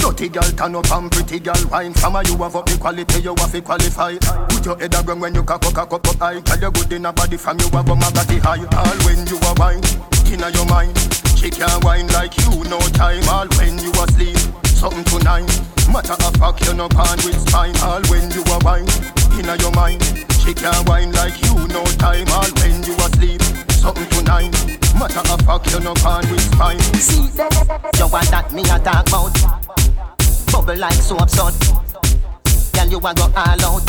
Dirty 0.09 0.27
girl 0.27 0.51
turn 0.57 0.73
up 0.73 0.91
and 0.91 1.11
pretty 1.11 1.39
girl 1.39 1.53
wine. 1.69 1.93
From 1.93 2.15
a 2.15 2.23
you 2.23 2.35
have 2.37 2.55
up 2.55 2.67
quality 2.79 3.21
you 3.21 3.35
have 3.37 3.51
to 3.51 3.61
qualify. 3.61 4.17
Put 4.49 4.65
your 4.65 4.75
head 4.79 4.95
around 4.95 5.19
when 5.19 5.35
you 5.35 5.43
cock 5.43 5.63
up, 5.63 5.73
cock 5.75 5.93
up, 5.93 6.05
high. 6.17 6.41
Tell 6.41 6.59
you 6.59 6.71
good 6.71 6.93
in 6.93 7.05
a 7.05 7.13
body 7.13 7.37
from 7.37 7.59
you 7.59 7.69
have 7.69 7.87
a 7.87 7.93
magati 7.93 8.39
high. 8.41 8.57
All 8.57 8.97
when 9.05 9.21
you 9.27 9.37
are 9.45 9.53
wine, 9.61 9.85
inna 10.25 10.49
your 10.49 10.65
mind. 10.65 10.97
She 11.37 11.51
can't 11.51 11.83
wine 11.85 12.07
like 12.07 12.35
you, 12.41 12.49
no 12.65 12.79
time. 12.97 13.21
All 13.29 13.47
when 13.61 13.77
you 13.77 13.91
asleep, 14.01 14.35
something 14.65 15.05
tonight 15.05 15.45
Matter 15.93 16.17
of 16.17 16.33
fact, 16.41 16.65
you 16.65 16.73
no 16.73 16.89
pan 16.89 17.17
with 17.23 17.39
spine 17.47 17.77
All 17.85 18.01
when 18.09 18.31
you 18.33 18.41
are 18.49 18.59
wine, 18.65 18.89
inna 19.37 19.61
your 19.61 19.71
mind. 19.77 20.01
She 20.41 20.57
can't 20.57 20.89
wine 20.89 21.13
like 21.13 21.37
you, 21.45 21.53
no 21.69 21.85
time. 22.01 22.25
All 22.33 22.49
when 22.59 22.81
you 22.81 22.97
asleep, 22.97 23.41
something 23.69 24.09
tonight 24.09 24.57
Matter 24.97 25.21
of 25.21 25.39
fact, 25.45 25.71
you 25.71 25.79
no 25.79 25.93
pan 25.93 26.25
with 26.33 26.41
spine 26.49 26.81
See, 26.97 27.29
you 27.29 28.07
want 28.09 28.27
that 28.33 28.49
me 28.51 28.63
a 28.63 28.79
talk 28.81 29.07
about 29.07 29.58
Bubble 30.69 30.81
like 30.81 30.93
so 30.93 31.17
absurd. 31.17 31.53
Girl, 32.73 32.87
you 32.87 32.97
a 33.01 33.13
go 33.17 33.25
all 33.33 33.65
out. 33.65 33.81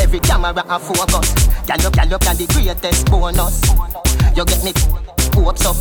Every 0.00 0.20
camera 0.20 0.64
a 0.64 0.78
focus. 0.80 1.28
Girl, 1.68 1.76
you, 1.84 1.90
girl, 1.92 2.08
you 2.08 2.18
can 2.18 2.36
the 2.40 2.46
greatest 2.48 3.10
bonus. 3.12 3.60
You 4.32 4.44
get 4.48 4.64
me 4.64 4.72
hopes 5.36 5.66
up. 5.68 5.76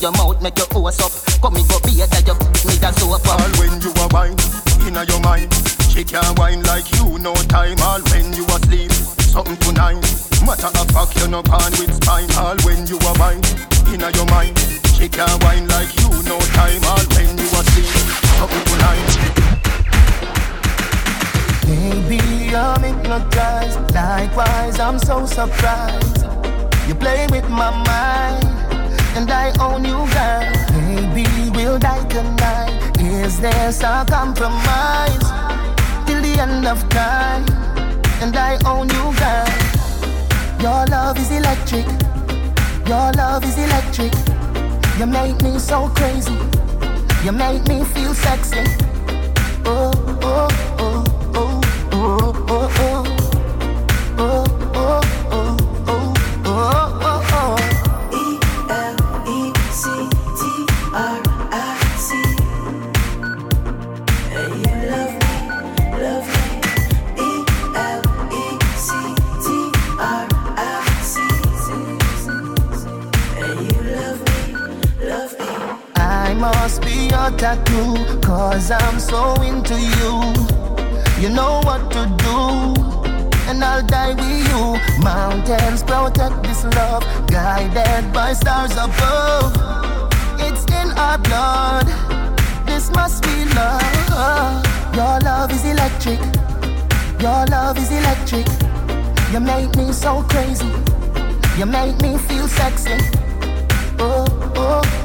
Your 0.00 0.12
mouth 0.12 0.40
make 0.40 0.56
your 0.56 0.68
horse 0.72 1.04
up. 1.04 1.12
Come 1.42 1.52
me 1.52 1.60
go 1.68 1.76
be 1.84 2.00
a 2.00 2.08
you 2.08 2.36
me 2.64 2.80
that 2.80 2.96
soap 2.96 3.28
up. 3.28 3.44
All 3.44 3.52
when 3.60 3.76
you 3.84 3.92
a 3.92 4.08
wine, 4.08 4.40
inna 4.88 5.04
your 5.04 5.20
mind. 5.20 5.52
She 5.92 6.00
can't 6.02 6.38
wine 6.38 6.62
like 6.64 6.88
you, 6.96 7.18
no 7.18 7.34
time. 7.52 7.76
All 7.84 8.00
when 8.08 8.32
you 8.32 8.48
asleep, 8.56 8.88
something 9.20 9.60
tonight. 9.60 10.00
Matter 10.48 10.72
of 10.72 10.88
fact, 10.96 11.12
you 11.20 11.28
no 11.28 11.42
pan 11.44 11.76
with 11.76 11.92
spine. 11.92 12.32
All 12.40 12.56
when 12.64 12.88
you 12.88 12.96
a 12.96 13.12
wine, 13.20 13.44
inna 13.92 14.08
your 14.16 14.24
mind. 14.32 14.56
She 14.96 15.12
can't 15.12 15.36
wine 15.44 15.68
like 15.68 15.92
you, 16.00 16.08
no 16.24 16.40
time. 16.56 16.80
All 16.88 17.04
when 17.12 17.36
you 17.36 17.52
asleep 17.52 18.03
something 18.46 18.64
tonight. 18.72 19.12
Maybe 21.66 22.54
I'm 22.54 22.82
hypnotized. 22.82 23.94
Likewise, 23.94 24.78
I'm 24.80 24.98
so 24.98 25.26
surprised. 25.26 26.26
You 26.86 26.94
play 26.94 27.26
with 27.30 27.48
my 27.48 27.70
mind, 27.70 28.44
and 29.16 29.30
I 29.30 29.52
own 29.60 29.84
you, 29.84 30.00
girl. 30.16 30.44
Maybe 30.76 31.24
we'll 31.54 31.78
die 31.78 32.04
tonight. 32.08 33.00
Is 33.00 33.40
there 33.40 33.72
some 33.72 34.06
compromise 34.06 35.24
till 36.06 36.20
the 36.20 36.36
end 36.38 36.66
of 36.66 36.86
time? 36.90 37.44
And 38.20 38.36
I 38.36 38.58
own 38.66 38.88
you, 38.88 39.04
girl. 39.20 39.48
Your 40.60 40.86
love 40.86 41.18
is 41.18 41.30
electric. 41.30 41.86
Your 42.86 43.12
love 43.12 43.44
is 43.44 43.56
electric. 43.58 44.12
You 44.98 45.06
make 45.06 45.40
me 45.42 45.58
so 45.58 45.88
crazy. 45.88 46.38
You 47.24 47.32
make 47.32 47.66
me 47.68 47.82
feel 47.84 48.12
sexy. 48.12 48.62
Oh, 49.64 49.90
oh, 50.20 50.76
oh, 50.78 51.03
be 77.24 77.30
your 77.30 77.38
tattoo. 77.38 78.20
Cause 78.20 78.70
I'm 78.70 78.98
so 78.98 79.34
into 79.42 79.74
you. 79.74 80.32
You 81.22 81.34
know 81.34 81.60
what 81.64 81.90
to 81.92 82.06
do. 82.18 82.74
And 83.48 83.62
I'll 83.62 83.86
die 83.86 84.14
with 84.14 84.48
you. 84.48 85.02
Mountains 85.02 85.82
protect 85.82 86.42
this 86.42 86.64
love. 86.64 87.04
Guided 87.26 88.12
by 88.12 88.32
stars 88.32 88.72
above. 88.72 89.52
It's 90.40 90.64
in 90.66 90.90
our 90.98 91.18
blood. 91.18 91.86
This 92.66 92.90
must 92.90 93.22
be 93.22 93.44
love. 93.54 94.64
Your 94.94 95.20
love 95.20 95.50
is 95.52 95.64
electric. 95.64 96.20
Your 97.20 97.46
love 97.46 97.78
is 97.78 97.90
electric. 97.90 98.46
You 99.32 99.40
make 99.40 99.74
me 99.76 99.92
so 99.92 100.22
crazy. 100.28 100.70
You 101.58 101.66
make 101.66 102.00
me 102.00 102.18
feel 102.18 102.48
sexy. 102.48 102.98
Oh, 103.98 104.26
oh, 104.56 105.03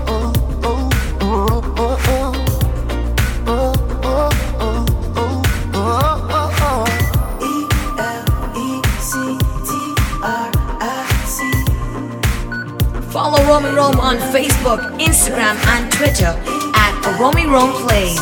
Romy 13.59 13.75
Rome 13.75 13.99
on 13.99 14.15
Facebook, 14.31 14.79
Instagram, 15.03 15.59
and 15.67 15.91
Twitter 15.91 16.31
at 16.79 16.95
Romy 17.19 17.45
Rome 17.45 17.73
Plays. 17.83 18.15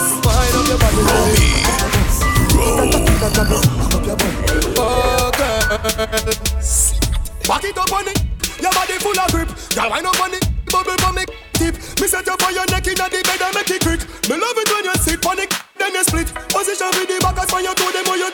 It 7.64 7.78
up 7.78 7.94
on 7.94 8.08
it, 8.08 8.18
your 8.62 8.72
body 8.72 8.98
full 8.98 9.20
of 9.20 9.30
grip. 9.30 9.50
Girl, 9.76 9.94
up 10.08 10.20
on 10.22 10.34
it, 10.34 10.44
bubble 10.72 10.98
tip. 11.54 11.76
You 12.02 12.08
for 12.42 12.52
your 12.52 12.66
neck 12.74 12.88
the 13.12 13.22
bed 13.22 13.42
and 13.42 13.54
make 13.54 13.70
it 13.70 13.82
quick. 13.84 14.02
Me 14.30 14.42
love 14.42 14.58
it 14.58 14.72
when 14.74 14.86
you 14.86 14.96
sit 14.96 15.22
then 15.78 15.94
you 15.94 16.04
split. 16.04 16.34
Position 16.50 16.90
with 16.98 17.10
the 17.10 17.20
back 17.22 17.38
as 17.38 17.54
when 17.54 17.64
you 17.64 17.76
them 17.94 18.10
on 18.10 18.18
your 18.18 18.32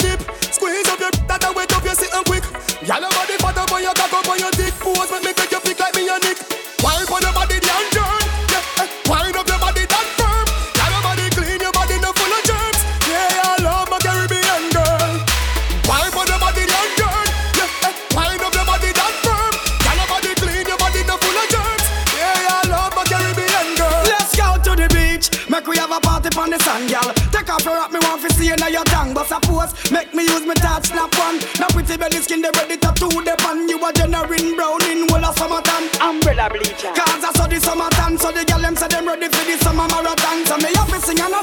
Bleacher. 36.50 36.92
Cause 36.96 37.24
I 37.24 37.32
saw 37.36 37.48
the 37.48 37.60
summertime, 37.60 38.18
so 38.18 38.32
the 38.32 38.44
girl 38.46 38.60
them 38.60 38.76
say 38.76 38.88
them 38.88 39.08
ready 39.08 39.28
for 39.28 39.44
the 39.46 39.58
summer 39.64 39.88
marathon. 39.88 40.46
So 40.46 40.58
me 40.58 40.74
have 40.76 40.90
to 40.90 41.00
sing 41.02 41.20
another 41.20 41.43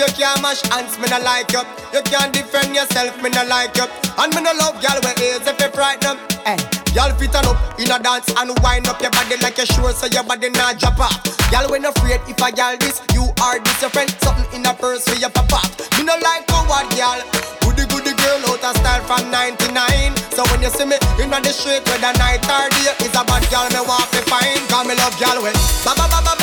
you 0.00 0.08
can't 0.16 0.40
mash 0.40 0.64
hands, 0.72 0.96
me 0.96 1.12
no 1.12 1.20
like 1.20 1.52
you. 1.52 1.60
You 1.92 2.00
can't 2.08 2.32
defend 2.32 2.72
yourself, 2.74 3.12
me 3.20 3.28
no 3.28 3.44
like 3.44 3.76
you. 3.76 3.84
And 4.16 4.32
me 4.32 4.40
no 4.40 4.56
love 4.56 4.80
girl 4.80 4.96
with 5.04 5.20
ears 5.20 5.44
if 5.44 5.60
you 5.60 5.68
frighten 5.76 6.16
them. 6.16 6.18
Hey. 6.48 6.56
Eh. 6.56 6.80
Y'all 6.96 7.12
fit 7.20 7.36
on 7.36 7.46
up 7.46 7.60
in 7.78 7.86
a 7.92 8.00
dance 8.02 8.26
and 8.34 8.50
wind 8.64 8.88
up 8.88 8.98
your 8.98 9.12
body 9.12 9.36
like 9.44 9.58
you 9.58 9.66
sure 9.66 9.92
so 9.92 10.08
your 10.08 10.24
body 10.24 10.48
not 10.50 10.80
drop 10.80 10.98
off. 10.98 11.20
Y'all 11.52 11.68
when 11.70 11.84
afraid 11.84 12.18
if 12.26 12.40
I 12.42 12.48
y'all 12.56 12.74
this, 12.80 13.04
you 13.12 13.28
are 13.44 13.60
this 13.60 13.80
your 13.80 13.90
friend. 13.90 14.10
Something 14.24 14.48
in 14.56 14.66
a 14.66 14.72
purse 14.72 15.04
for 15.06 15.14
your 15.20 15.30
pop 15.30 15.52
off. 15.52 15.68
Me 15.98 16.02
no 16.02 16.16
like 16.18 16.48
coward 16.48 16.88
y'all. 16.96 17.20
Goody 17.60 17.84
goody 17.92 18.16
girl 18.16 18.56
out 18.56 18.64
of 18.64 18.74
style 18.80 19.04
from 19.04 19.30
99. 19.30 20.16
So 20.32 20.42
when 20.50 20.64
you 20.64 20.72
see 20.72 20.88
me 20.88 20.96
in 21.20 21.30
the 21.30 21.52
street 21.52 21.84
whether 21.86 22.16
night 22.18 22.42
or 22.48 22.66
day, 22.72 22.96
it's 23.04 23.14
a 23.14 23.22
bad 23.22 23.44
girl 23.52 23.68
me 23.70 23.84
want 23.84 24.08
to 24.16 24.20
find. 24.26 24.64
Cause 24.66 24.86
me 24.88 24.96
love 24.96 25.14
y'all 25.20 25.38
when 25.44 25.54
ba 25.84 25.92
ba 25.94 26.08
ba 26.08 26.18
ba 26.24 26.34
ba 26.34 26.34
ba 26.34 26.34
ba 26.34 26.39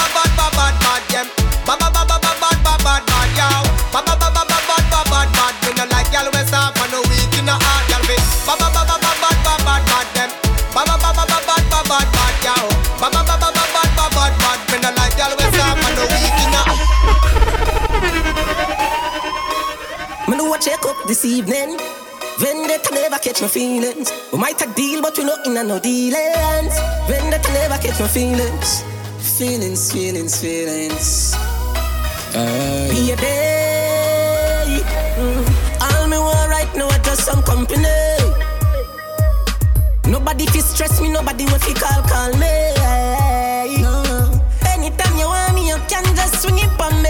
my 23.48 23.54
feelings. 23.54 24.12
We 24.32 24.39
might 24.39 24.62
a 24.62 24.68
deal, 24.74 25.01
but 25.01 25.18
we 25.18 25.24
not 25.24 25.46
in 25.48 25.58
a 25.58 25.63
no 25.63 25.80
dealings. 25.80 26.75
When 27.08 27.30
that 27.32 27.48
never 27.54 27.77
catch 27.82 28.00
my 28.00 28.08
feelings. 28.08 28.84
Feelings, 29.38 29.92
feelings, 29.92 30.42
feelings. 30.42 31.34
Uh, 32.36 32.89
be 32.89 33.12
a 33.12 33.16
day. 33.16 34.82
Mm. 35.18 35.46
All 35.82 36.08
me 36.08 36.18
want 36.18 36.50
right 36.50 36.72
now 36.75 36.88
I 36.88 36.98
just 37.00 37.24
some 37.24 37.42
company. 37.44 37.88
Nobody 40.06 40.46
fi 40.48 40.60
stress 40.60 41.00
me, 41.01 41.10
nobody 41.10 41.46
will 41.46 41.60
fi 41.60 41.74
call 41.74 42.01
call 42.12 42.32
me. 42.44 42.56
No. 43.82 44.04
Anytime 44.74 45.16
you 45.18 45.27
want 45.27 45.56
me, 45.56 45.70
you 45.70 45.77
can 45.88 46.04
just 46.16 46.42
swing 46.42 46.60
it 46.60 46.82
on 46.82 47.01
me. 47.01 47.07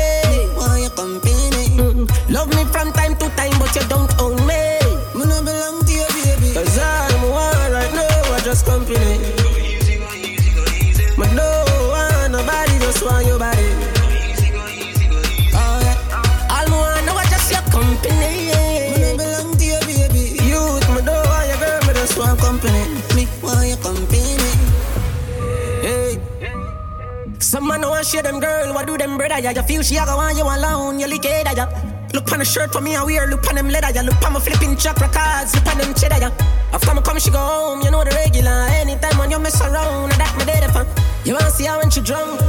Them 28.28 28.40
girl, 28.40 28.74
what 28.74 28.86
do 28.86 28.98
them 28.98 29.18
brother? 29.18 29.40
Yeah, 29.40 29.52
you 29.52 29.64
feel 29.64 29.82
she 29.82 29.96
a 29.96 30.06
go 30.06 30.18
want 30.18 30.38
you 30.38 30.44
alone, 30.44 31.00
you 31.00 31.08
lick 31.08 31.26
it, 31.26 31.48
yeah. 31.56 31.68
Look 32.14 32.32
on 32.32 32.40
the 32.40 32.46
shirt 32.46 32.72
for 32.74 32.82
me, 32.82 32.96
I 32.96 33.04
wear. 33.04 33.28
Look 33.28 33.48
on 33.48 33.56
them 33.56 33.70
leather, 33.70 33.92
yeah. 33.94 34.02
Look 34.02 34.22
on 34.26 34.34
my 34.34 34.40
flipping 34.40 34.76
chakra 34.76 35.08
cards. 35.08 35.56
Look 35.56 35.68
on 35.68 35.78
them 35.78 35.94
cheddar, 35.94 36.20
yeah. 36.20 36.74
After 36.74 36.94
me 36.94 37.02
come, 37.02 37.20
she 37.20 37.32
go 37.32 37.40
home. 37.40 37.82
You 37.82 37.92
know 37.92 38.04
the 38.04 38.12
regular. 38.12 38.68
Anytime 38.82 39.18
when 39.18 39.32
you 39.32 39.40
mess 39.40 39.62
around, 39.62 40.12
that 40.14 40.34
me 40.38 40.46
dead 40.46 40.72
for. 40.72 40.86
You 41.28 41.34
wanna 41.34 41.52
see 41.52 41.66
her 41.66 41.78
when 41.78 41.90
she 41.90 42.02
drunk, 42.02 42.40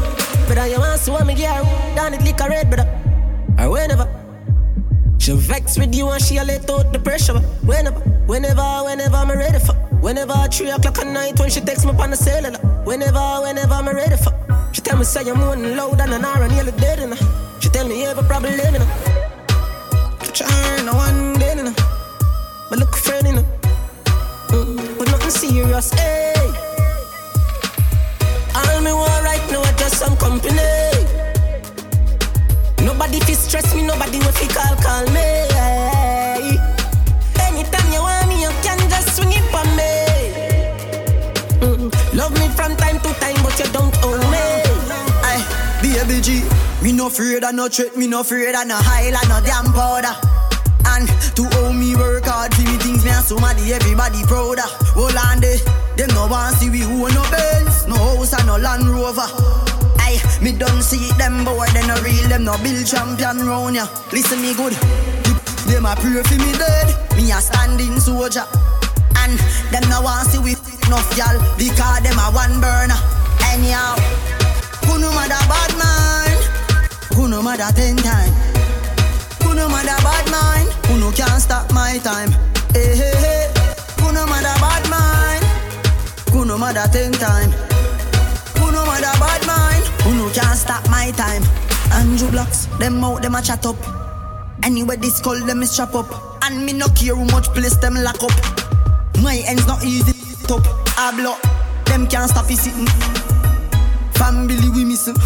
brother? 0.47 0.67
You 0.67 0.79
wanna 0.79 0.99
see 0.99 1.11
what 1.11 1.27
me 1.27 1.35
get 1.35 1.63
down 1.95 2.15
it 2.15 2.23
a 2.23 2.49
red, 2.49 2.71
brother? 2.71 2.89
Or 3.59 3.71
whenever. 3.71 4.07
She 5.19 5.33
vex 5.33 5.79
with 5.79 5.95
you 5.95 6.09
and 6.09 6.23
she 6.23 6.39
a 6.39 6.45
let 6.45 6.71
out 6.71 6.93
the 6.93 6.99
pressure. 6.99 7.39
Whenever, 7.67 8.01
whenever, 8.27 8.63
whenever 8.85 9.17
I'm 9.17 9.31
ready 9.31 9.59
for. 9.59 9.75
Whenever 10.01 10.35
three 10.51 10.71
o'clock 10.71 10.99
at 10.99 11.07
night 11.09 11.39
when 11.39 11.51
she 11.51 11.61
texts 11.61 11.85
me 11.85 11.93
on 11.93 12.11
the 12.11 12.17
cellular. 12.17 12.59
Whenever, 12.85 13.41
whenever 13.43 13.75
I'm 13.75 13.89
ready 13.89 14.17
for. 14.17 14.48
She 14.73 14.81
tell 14.83 14.99
me 14.99 15.05
say 15.05 15.25
you're 15.25 15.35
moaning 15.37 15.77
loud 15.77 16.01
and 16.01 16.13
an 16.15 16.25
hour 16.25 16.43
and 16.43 16.53
nearly 16.55 16.73
dead 16.73 16.99
in 16.99 17.13
her. 17.13 17.61
She 17.61 17.69
tell 17.69 17.87
me 17.89 18.05
a 18.05 18.15
problem 18.15 18.57
living 18.57 18.81
her. 18.81 18.89
Try 20.33 20.83
no 20.85 20.95
one 20.95 21.35
day 21.39 21.53
in 21.53 21.67
her. 21.67 21.75
But 22.71 22.79
look 22.79 22.95
friend 22.95 23.27
in 23.27 23.35
her. 23.37 23.47
Mm, 24.49 24.99
but 24.99 25.11
nothing 25.11 25.31
serious, 25.31 25.91
hey. 25.93 26.35
All 28.55 28.81
me 28.81 28.93
want 28.93 29.25
right 29.25 29.45
now 29.51 29.63
is 29.63 29.77
just 29.81 29.97
some 29.97 30.17
company. 30.17 30.59
Nobody 32.85 33.21
fi 33.21 33.33
stress 33.33 33.75
me, 33.75 33.83
nobody 33.87 34.19
will 34.19 34.33
fi 34.33 34.47
call 34.49 34.77
call 34.77 35.07
me. 35.13 35.48
Baby 46.09 46.21
G, 46.23 46.43
me 46.83 46.93
no 46.93 47.07
afraid 47.07 47.45
of 47.45 47.55
no 47.55 47.69
threat, 47.69 47.97
me 47.97 48.07
no 48.07 48.21
afraid 48.21 48.55
of 48.55 48.67
no 48.67 48.77
highlight, 48.77 49.29
no 49.29 49.41
damn 49.45 49.73
powder. 49.73 50.17
And 50.97 51.07
to 51.37 51.45
owe 51.61 51.73
me 51.73 51.95
work 51.97 52.25
hard 52.25 52.55
for 52.55 52.63
me 52.63 52.77
things, 52.81 53.05
me 53.05 53.11
and 53.11 53.25
somebody, 53.25 53.73
everybody 53.73 54.25
prouder. 54.25 54.65
Hold 54.97 55.17
on 55.17 55.41
there, 55.41 55.59
them 55.97 56.09
no 56.17 56.27
want 56.27 56.57
see 56.57 56.71
we 56.71 56.81
who 56.81 57.09
no 57.13 57.23
Benz, 57.31 57.87
no 57.87 57.97
house 57.97 58.33
and 58.33 58.47
no 58.47 58.57
Land 58.57 58.89
Rover. 58.89 59.29
Aye, 60.01 60.21
me 60.41 60.53
don't 60.57 60.83
see 60.83 61.13
them 61.21 61.45
boy, 61.45 61.67
they 61.77 61.87
no 61.87 62.01
real, 62.01 62.29
them 62.29 62.45
no 62.45 62.57
build 62.65 62.87
champion 62.87 63.45
round 63.45 63.77
ya. 63.77 63.87
Listen 64.13 64.41
me 64.41 64.55
good, 64.57 64.73
them 65.69 65.85
a 65.85 65.93
pray 66.01 66.23
for 66.25 66.39
me 66.41 66.51
dead, 66.57 66.89
me 67.17 67.31
a 67.31 67.39
standing 67.41 68.01
soldier. 68.01 68.49
And 69.21 69.37
them 69.69 69.85
no 69.93 70.01
want 70.01 70.29
see 70.33 70.41
we 70.41 70.57
enough 70.89 71.11
y'all, 71.21 71.37
because 71.61 72.01
them 72.01 72.17
a 72.17 72.33
one 72.33 72.61
burner. 72.65 72.97
Anyhow, 73.53 73.97
who 74.99 75.05
no 75.05 75.13
matter 75.13 75.39
bad 75.47 75.73
mind, 75.79 76.43
who 77.15 77.29
no 77.29 77.41
matter 77.41 77.71
ten 77.73 77.97
time. 77.99 78.33
Who 79.45 79.55
no 79.55 79.69
matter 79.69 79.95
bad 80.03 80.27
mind, 80.29 80.73
who 80.87 80.99
no 80.99 81.13
can't 81.13 81.41
stop 81.41 81.73
my 81.73 81.99
time. 81.99 82.33
Hey, 82.75 82.97
hey, 82.97 83.15
hey. 83.15 83.47
Who 84.01 84.13
no 84.13 84.27
matter 84.27 84.59
bad 84.59 84.91
mind, 84.91 85.45
who 86.31 86.45
no 86.45 86.59
matter 86.59 86.91
ten 86.91 87.13
time. 87.13 87.53
Who 88.59 88.73
no 88.73 88.85
matter 88.87 89.15
bad 89.23 89.47
mind, 89.47 89.85
who 90.03 90.15
no 90.17 90.29
can't 90.35 90.59
stop 90.59 90.85
my 90.91 91.13
time. 91.13 91.45
Andrew 91.93 92.31
blocks, 92.33 92.67
them 92.81 93.05
out, 93.05 93.23
them 93.23 93.37
a 93.37 93.43
chat 93.43 93.67
up. 93.67 93.77
Anyway, 94.65 94.97
this 94.97 95.21
call 95.21 95.39
them 95.39 95.63
is 95.63 95.77
chop 95.77 95.95
up. 95.95 96.43
And 96.43 96.67
me 96.67 96.73
no 96.73 96.89
care 96.89 97.15
how 97.15 97.23
much 97.23 97.47
place 97.55 97.77
them 97.77 97.95
lock 97.95 98.21
up. 98.25 98.35
My 99.23 99.41
ends 99.47 99.65
not 99.69 99.85
easy, 99.85 100.13
top. 100.49 100.67
I 100.99 101.15
block, 101.15 101.41
them 101.85 102.09
can't 102.09 102.29
stop 102.29 102.51
it 102.51 102.57
sitting. 102.57 103.28
Family 104.19 104.69
we 104.75 104.85
missing. 104.85 105.17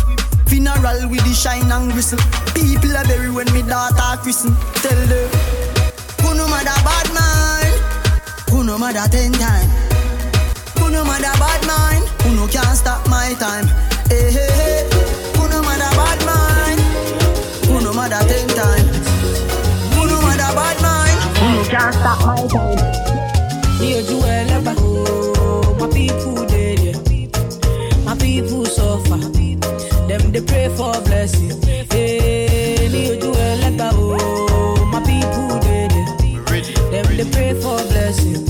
Funeral 0.47 1.09
with 1.09 1.25
the 1.25 1.33
shine 1.35 1.73
and 1.73 1.91
gristle. 1.93 2.19
People 2.55 2.95
are 2.97 3.05
bury 3.05 3.31
when 3.31 3.51
me 3.53 3.63
daughter 3.63 4.21
christen. 4.23 4.55
Tell 4.85 5.01
them, 5.09 5.29
who 6.21 6.35
no 6.37 6.47
matter 6.47 6.77
bad 6.85 7.09
mind, 7.17 7.75
who 8.51 8.63
no 8.65 8.77
matter 8.79 9.09
ten 9.11 9.33
time. 9.33 9.69
Who 10.79 10.91
no 10.91 11.05
matter 11.05 11.33
bad 11.41 11.67
mind, 11.67 12.05
who 12.23 12.37
no 12.37 12.47
can't 12.49 12.77
stop 12.77 13.09
my 13.09 13.33
time. 13.41 13.67
Hey, 14.13 14.31
hey, 14.31 14.53
hey. 14.61 14.89
Who 15.37 15.49
no 15.49 15.63
matter 15.63 15.89
bad 15.97 16.21
mind, 16.29 16.81
who 17.67 17.81
no 17.81 17.93
matter 17.95 18.21
ten 18.29 18.49
time. 18.49 18.87
Who 19.97 20.07
no 20.07 20.21
matter 20.21 20.53
bad 20.53 20.77
mind, 20.85 21.19
who 21.41 21.47
no 21.57 21.65
can't 21.65 21.95
stop 21.95 22.21
my 22.27 22.47
time. 22.47 23.81
Near 23.81 24.03
Joel, 24.03 24.92
They 30.33 30.41
pray 30.41 30.69
for 30.71 30.93
blessing. 31.03 31.61
Hey, 31.91 32.89
near 32.91 33.21
Joel, 33.21 33.83
oh, 33.93 34.89
my 34.91 35.01
people 35.01 35.61
dead, 35.61 35.93
yeah. 35.93 36.91
Them 36.91 37.17
they 37.19 37.31
pray 37.31 37.53
for 37.53 37.77
blessing. 37.77 38.47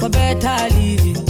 For 0.00 0.10
better 0.10 0.74
living. 0.74 1.23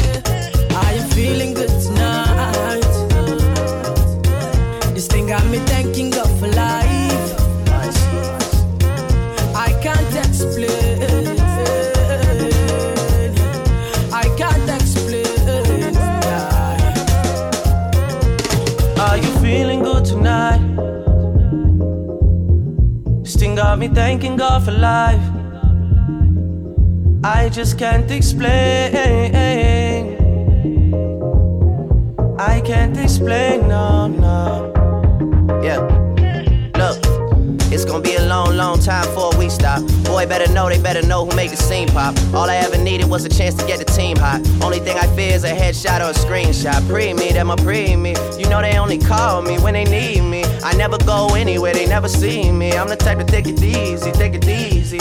Thanking 24.15 24.37
God 24.37 24.65
for 24.65 24.71
life. 24.71 25.27
I 27.25 27.49
just 27.49 27.77
can't 27.77 28.09
explain. 28.13 28.95
I 32.39 32.61
can't 32.61 32.97
explain, 32.97 33.67
no, 33.67 34.07
no. 34.07 35.61
Yeah. 35.65 36.04
Look, 37.95 38.07
it's 38.07 38.17
gonna 38.17 38.19
be 38.19 38.25
a 38.25 38.29
long, 38.29 38.57
long 38.57 38.79
time 38.81 39.07
before 39.07 39.37
we 39.39 39.49
stop. 39.49 39.81
Boy, 40.05 40.27
better 40.27 40.51
know, 40.53 40.69
they 40.69 40.81
better 40.81 41.07
know 41.07 41.25
who 41.25 41.37
made 41.37 41.51
the 41.51 41.57
scene 41.57 41.89
pop. 41.89 42.17
All 42.35 42.51
I 42.51 42.57
ever 42.57 42.77
needed 42.77 43.09
was 43.09 43.25
a 43.25 43.29
chance 43.29 43.55
to 43.55 43.67
get 43.67 43.79
the 43.79 43.85
team 43.85 44.17
hot. 44.17 44.41
Only 44.63 44.81
thing 44.81 44.99
I 44.99 45.07
fear 45.15 45.35
is 45.35 45.45
a 45.45 45.55
headshot 45.55 46.01
or 46.01 46.11
a 46.11 46.15
screenshot. 46.15 46.87
Pre 46.89 47.15
me, 47.15 47.31
them 47.31 47.51
a 47.51 47.57
pre 47.57 47.95
me. 47.97 48.15
You 48.39 48.49
know 48.49 48.61
they 48.61 48.77
only 48.79 48.99
call 48.99 49.43
me 49.43 49.59
when 49.59 49.75
they 49.75 49.85
need 49.85 50.23
me. 50.23 50.45
I 50.65 50.75
never 50.75 50.99
go 50.99 51.35
anywhere, 51.35 51.75
they 51.75 51.87
never 51.87 52.09
see 52.09 52.51
me. 52.51 52.73
I'm 52.73 52.89
the 52.89 52.97
type 52.97 53.19
to 53.19 53.25
take 53.25 53.47
it 53.47 53.63
easy, 53.63 54.11
take 54.13 54.35
it 54.35 54.49
easy. 54.49 55.01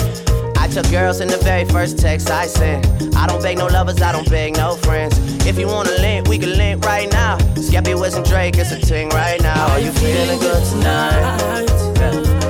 I 0.58 0.68
took 0.68 0.90
girls 0.92 1.20
in 1.20 1.30
the 1.30 1.38
very 1.38 1.66
first 1.66 1.98
text 1.98 2.30
I 2.30 2.46
sent. 2.46 2.86
I 3.16 3.28
don't 3.28 3.42
beg 3.42 3.58
no 3.58 3.68
lovers, 3.68 4.02
I 4.02 4.12
don't 4.12 4.30
beg 4.30 4.56
no 4.56 4.76
friends. 4.76 5.18
If 5.48 5.58
you 5.58 5.68
wanna 5.68 5.98
link, 6.00 6.28
we 6.28 6.38
can 6.38 6.56
link 6.58 6.86
right 6.86 7.12
now. 7.12 7.38
Skeppy, 7.56 8.00
Wiz, 8.00 8.14
and 8.14 8.26
Drake, 8.26 8.58
it's 8.58 8.72
a 8.72 8.80
ting 8.80 9.10
right 9.10 9.42
now. 9.42 9.72
Are 9.72 9.80
you 9.80 9.92
feeling 9.92 10.40
good 10.40 10.64
tonight? 10.70 12.43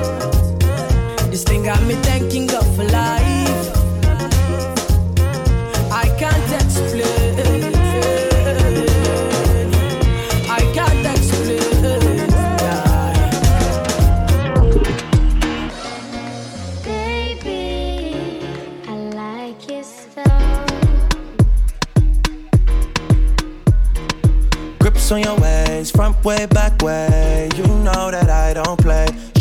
got 1.64 1.82
me 1.84 1.94
thanking 1.94 2.46
God 2.46 2.66
for 2.76 2.84
life. 2.84 3.70
I 5.90 6.06
can't 6.18 6.52
explain. 6.60 7.72
I 10.46 10.60
can't 10.74 11.06
explain. 11.16 12.28
Baby, 16.84 18.40
I 18.86 18.94
like 19.14 19.70
you 19.70 19.82
so. 19.82 20.22
Grips 24.80 25.10
on 25.12 25.22
your 25.22 25.36
ways, 25.40 25.90
front 25.90 26.22
way, 26.22 26.44
back 26.44 26.82
way. 26.82 27.48
You 27.56 27.66
know 27.66 28.10
that 28.10 28.28
I 28.28 28.52
don't 28.52 28.78
play 28.78 29.23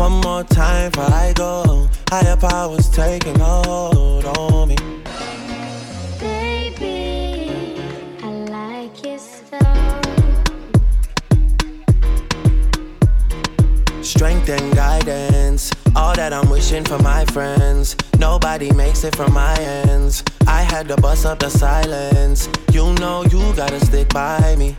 One 0.00 0.22
more 0.22 0.44
time 0.44 0.90
before 0.92 1.12
I 1.12 1.34
go. 1.34 1.86
Higher 2.08 2.34
powers 2.34 2.88
taking 2.88 3.38
hold 3.38 4.24
on 4.24 4.68
me. 4.68 4.76
Baby, 6.18 7.76
I 8.22 8.30
like 8.48 8.96
Strength 14.02 14.48
and 14.48 14.74
guidance. 14.74 15.70
All 15.94 16.14
that 16.14 16.32
I'm 16.32 16.48
wishing 16.48 16.82
for 16.82 16.98
my 17.00 17.26
friends. 17.26 17.94
Nobody 18.18 18.72
makes 18.72 19.04
it 19.04 19.14
from 19.14 19.34
my 19.34 19.54
ends. 19.60 20.24
I 20.46 20.62
had 20.62 20.88
to 20.88 20.96
bust 20.96 21.26
up 21.26 21.40
the 21.40 21.50
silence. 21.50 22.48
You 22.72 22.94
know 22.94 23.24
you 23.24 23.52
gotta 23.54 23.78
stick 23.84 24.08
by 24.08 24.56
me. 24.56 24.78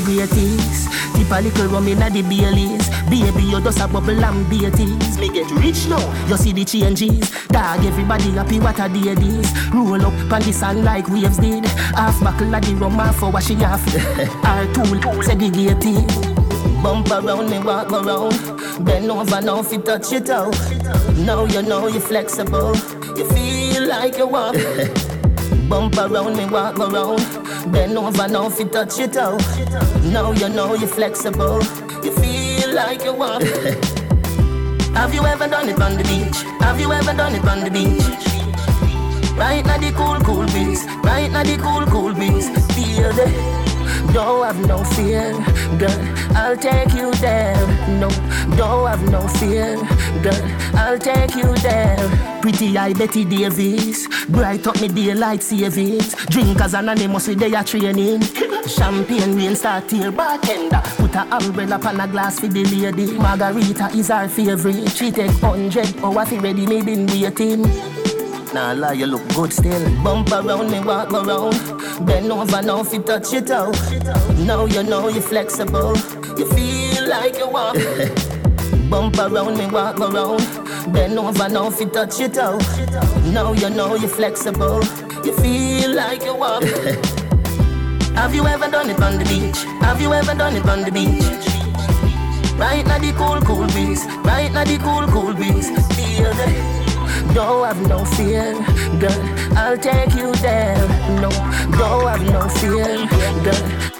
the 0.00 0.04
greatest. 0.04 0.88
Tip 1.14 1.30
a 1.30 1.40
little 1.40 1.68
rum 1.68 1.88
inna 1.88 2.10
the 2.10 2.22
Baileys. 2.22 2.88
Baby, 3.08 3.44
you 3.44 3.60
just 3.60 3.80
a 3.80 3.88
bubble 3.88 4.24
and 4.24 4.48
beaties. 4.50 5.18
Me 5.18 5.28
get 5.28 5.50
rich 5.52 5.86
now, 5.88 6.02
you 6.28 6.36
see 6.36 6.52
the 6.52 6.64
changes. 6.64 7.30
Dog, 7.48 7.84
everybody 7.84 8.30
happy 8.32 8.60
what 8.60 8.78
a 8.78 8.88
day 8.88 9.14
this. 9.14 9.52
Roll 9.72 10.04
up 10.04 10.32
on 10.32 10.42
the 10.42 10.52
sun 10.52 10.84
like 10.84 11.08
waves 11.08 11.38
did. 11.38 11.64
Half 11.94 12.22
buckle 12.22 12.54
of 12.54 12.62
the 12.62 12.74
rum, 12.74 12.92
half 12.92 13.16
for 13.16 13.30
washing 13.30 13.64
off. 13.64 13.84
Our 14.44 14.66
tool 14.74 15.22
segregated. 15.22 16.06
Bump 16.82 17.10
around 17.10 17.50
me, 17.50 17.58
walk 17.58 17.90
around. 17.92 18.84
Bend 18.84 19.10
over 19.10 19.40
now, 19.40 19.60
if 19.60 19.72
you 19.72 19.80
touch 19.80 20.12
it 20.12 20.28
out. 20.30 20.54
Now 21.16 21.44
you 21.44 21.62
know 21.62 21.86
you're 21.86 22.00
flexible. 22.00 22.76
You 23.16 23.26
feel 23.30 23.88
like 23.88 24.18
you 24.18 24.26
walk. 24.26 24.56
Bump 25.68 25.96
around 25.96 26.36
me, 26.36 26.46
walk 26.46 26.78
around. 26.78 27.35
Bend 27.72 27.98
over 27.98 28.28
now, 28.28 28.46
if 28.46 28.58
you 28.58 28.66
touch 28.66 28.98
it 29.00 29.16
out. 29.16 29.40
Now 30.04 30.32
you 30.32 30.48
know 30.48 30.74
you're 30.74 30.88
flexible. 30.88 31.62
You 32.04 32.12
feel 32.12 32.74
like 32.74 33.04
you 33.04 33.12
walk. 33.12 33.42
Have 34.94 35.12
you 35.12 35.26
ever 35.26 35.48
done 35.48 35.68
it 35.68 35.80
on 35.80 35.96
the 35.96 36.04
beach? 36.04 36.42
Have 36.60 36.80
you 36.80 36.92
ever 36.92 37.12
done 37.12 37.34
it 37.34 37.44
on 37.44 37.60
the 37.60 37.70
beach? 37.70 38.02
Right 39.36 39.64
now 39.66 39.78
the 39.78 39.92
cool, 39.92 40.18
cool 40.20 40.46
breeze. 40.46 40.86
Right 41.02 41.30
now 41.30 41.42
the 41.42 41.56
cool, 41.58 41.84
cool 41.86 42.14
breeze. 42.14 42.48
Feel 42.74 43.12
the 43.12 43.56
don't 44.12 44.46
have 44.46 44.66
no 44.66 44.82
fear, 44.82 45.32
girl. 45.76 46.00
I'll 46.34 46.56
take 46.56 46.94
you 46.94 47.12
there. 47.16 47.54
No, 48.00 48.08
don't 48.56 48.86
have 48.86 49.10
no 49.10 49.26
fear, 49.28 49.76
girl. 50.22 50.56
I'll 50.74 50.98
take 50.98 51.34
you 51.34 51.54
there. 51.56 51.96
Pretty 52.40 52.78
eye 52.78 52.92
Betty 52.92 53.24
Davis, 53.24 54.06
bright 54.28 54.66
up 54.66 54.80
me 54.80 54.88
daylight 54.88 55.42
savings. 55.42 56.14
Drinkers 56.26 56.74
anonymous 56.74 57.26
with 57.26 57.40
their 57.40 57.64
training. 57.64 58.20
Champagne 58.66 59.34
rain 59.34 59.56
start 59.56 59.90
here, 59.90 60.12
bartender. 60.12 60.80
Put 60.96 61.14
a 61.14 61.22
umbrella 61.34 61.80
on 61.84 62.00
a 62.00 62.06
glass 62.06 62.38
for 62.38 62.46
the 62.46 62.64
lady. 62.64 63.12
Margarita 63.18 63.88
is 63.96 64.10
our 64.10 64.28
favorite. 64.28 64.90
She 64.90 65.10
take 65.10 65.30
hundred 65.40 65.96
hours 65.98 66.32
ready, 66.32 66.66
me 66.66 66.82
been 66.82 67.06
waiting. 67.06 67.62
Nah 68.54 68.72
lie, 68.72 68.92
you 68.92 69.06
look 69.06 69.26
good 69.34 69.52
still. 69.52 70.02
Bump 70.04 70.30
around 70.30 70.70
me, 70.70 70.80
walk 70.80 71.12
around. 71.12 72.06
Bend 72.06 72.30
over 72.30 72.62
now 72.62 72.80
if 72.80 72.92
you 72.92 73.02
touch 73.02 73.34
it 73.34 73.50
out. 73.50 73.74
Now 74.38 74.66
you 74.66 74.82
know 74.82 75.08
you're 75.08 75.22
flexible. 75.22 75.96
You 76.38 76.46
feel 76.52 77.08
like 77.08 77.38
you 77.38 77.48
walk. 77.48 77.76
Bump 78.88 79.18
around 79.18 79.58
me, 79.58 79.66
walk 79.66 79.98
around. 80.00 80.42
Bend 80.92 81.18
over 81.18 81.48
now 81.48 81.68
if 81.68 81.80
you 81.80 81.86
touch 81.86 82.20
it 82.20 82.38
out. 82.38 82.62
Now 83.32 83.52
you 83.52 83.70
know 83.70 83.94
you're 83.96 84.08
flexible. 84.08 84.82
You 85.24 85.32
feel 85.38 85.94
like 85.94 86.22
you 86.24 86.34
walk. 86.34 86.62
Have 88.14 88.34
you 88.34 88.46
ever 88.46 88.70
done 88.70 88.90
it 88.90 89.02
on 89.02 89.18
the 89.18 89.24
beach? 89.24 89.62
Have 89.80 90.00
you 90.00 90.12
ever 90.12 90.34
done 90.34 90.56
it 90.56 90.66
on 90.66 90.82
the 90.82 90.92
beach? 90.92 91.24
Right 92.58 92.86
now 92.86 92.98
the 92.98 93.12
cool, 93.12 93.40
cool 93.42 93.66
breeze. 93.68 94.06
Right 94.24 94.52
now 94.52 94.64
the 94.64 94.78
cool, 94.78 95.06
cool 95.08 95.34
breeze. 95.34 95.68
Feel 95.96 96.32
the 96.34 96.76
don't 97.34 97.66
have 97.66 97.86
no 97.86 98.02
fear, 98.04 98.54
girl. 98.98 99.58
I'll 99.58 99.76
take 99.76 100.14
you 100.14 100.32
there. 100.36 100.78
No, 101.20 101.28
don't 101.76 102.08
have 102.08 102.24
no 102.32 102.48
fear, 102.48 103.06
girl. 103.44 103.95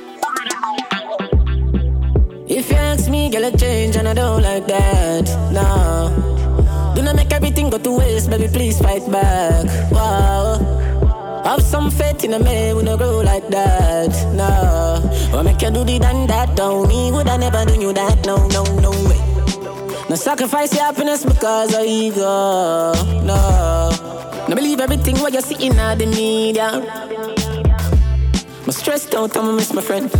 If 2.56 2.70
you 2.70 2.76
ask 2.76 3.10
me, 3.10 3.28
girl, 3.28 3.44
I 3.44 3.50
change 3.50 3.96
and 3.96 4.08
I 4.08 4.14
don't 4.14 4.40
like 4.40 4.66
that. 4.66 5.28
No. 5.52 6.08
Do 6.96 7.02
not 7.02 7.14
make 7.14 7.30
everything 7.30 7.68
go 7.68 7.76
to 7.76 7.92
waste, 7.98 8.30
baby. 8.30 8.48
Please 8.48 8.80
fight 8.80 9.04
back. 9.12 9.66
Wow. 9.92 11.42
Have 11.44 11.60
some 11.60 11.90
faith 11.90 12.24
in 12.24 12.32
a 12.32 12.38
man, 12.38 12.76
we 12.76 12.82
no 12.82 12.96
grow 12.96 13.20
like 13.20 13.46
that. 13.48 14.08
No. 14.32 15.36
Or 15.36 15.44
make 15.44 15.60
you 15.60 15.70
do 15.70 15.84
the 15.84 15.98
done 15.98 16.26
that, 16.28 16.56
don't 16.56 16.88
me. 16.88 17.12
Would 17.12 17.28
I 17.28 17.36
never 17.36 17.62
do 17.66 17.78
you 17.78 17.92
that? 17.92 18.24
No, 18.24 18.48
no, 18.48 18.64
no 18.80 18.90
way. 19.04 19.20
No 20.08 20.16
sacrifice 20.16 20.72
your 20.74 20.84
happiness 20.84 21.26
because 21.26 21.74
of 21.74 21.84
ego. 21.84 22.94
No. 23.20 23.90
No 24.48 24.54
believe 24.54 24.80
everything 24.80 25.18
what 25.18 25.34
you 25.34 25.42
see 25.42 25.66
in 25.66 25.76
the 25.76 26.06
media. 26.06 26.72
I'm 28.64 28.72
stressed 28.72 29.14
out, 29.14 29.36
I'ma 29.36 29.52
miss 29.52 29.74
my 29.74 29.82
friend. 29.82 30.10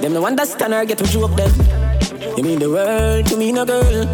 Them 0.00 0.14
no 0.14 0.24
understand 0.24 0.72
or 0.72 0.84
get 0.86 0.96
to 0.98 1.04
joke 1.04 1.36
them. 1.36 1.52
You 2.36 2.42
mean 2.42 2.58
the 2.58 2.70
world 2.70 3.26
to 3.26 3.36
me, 3.36 3.52
no 3.52 3.66
girl. 3.66 4.08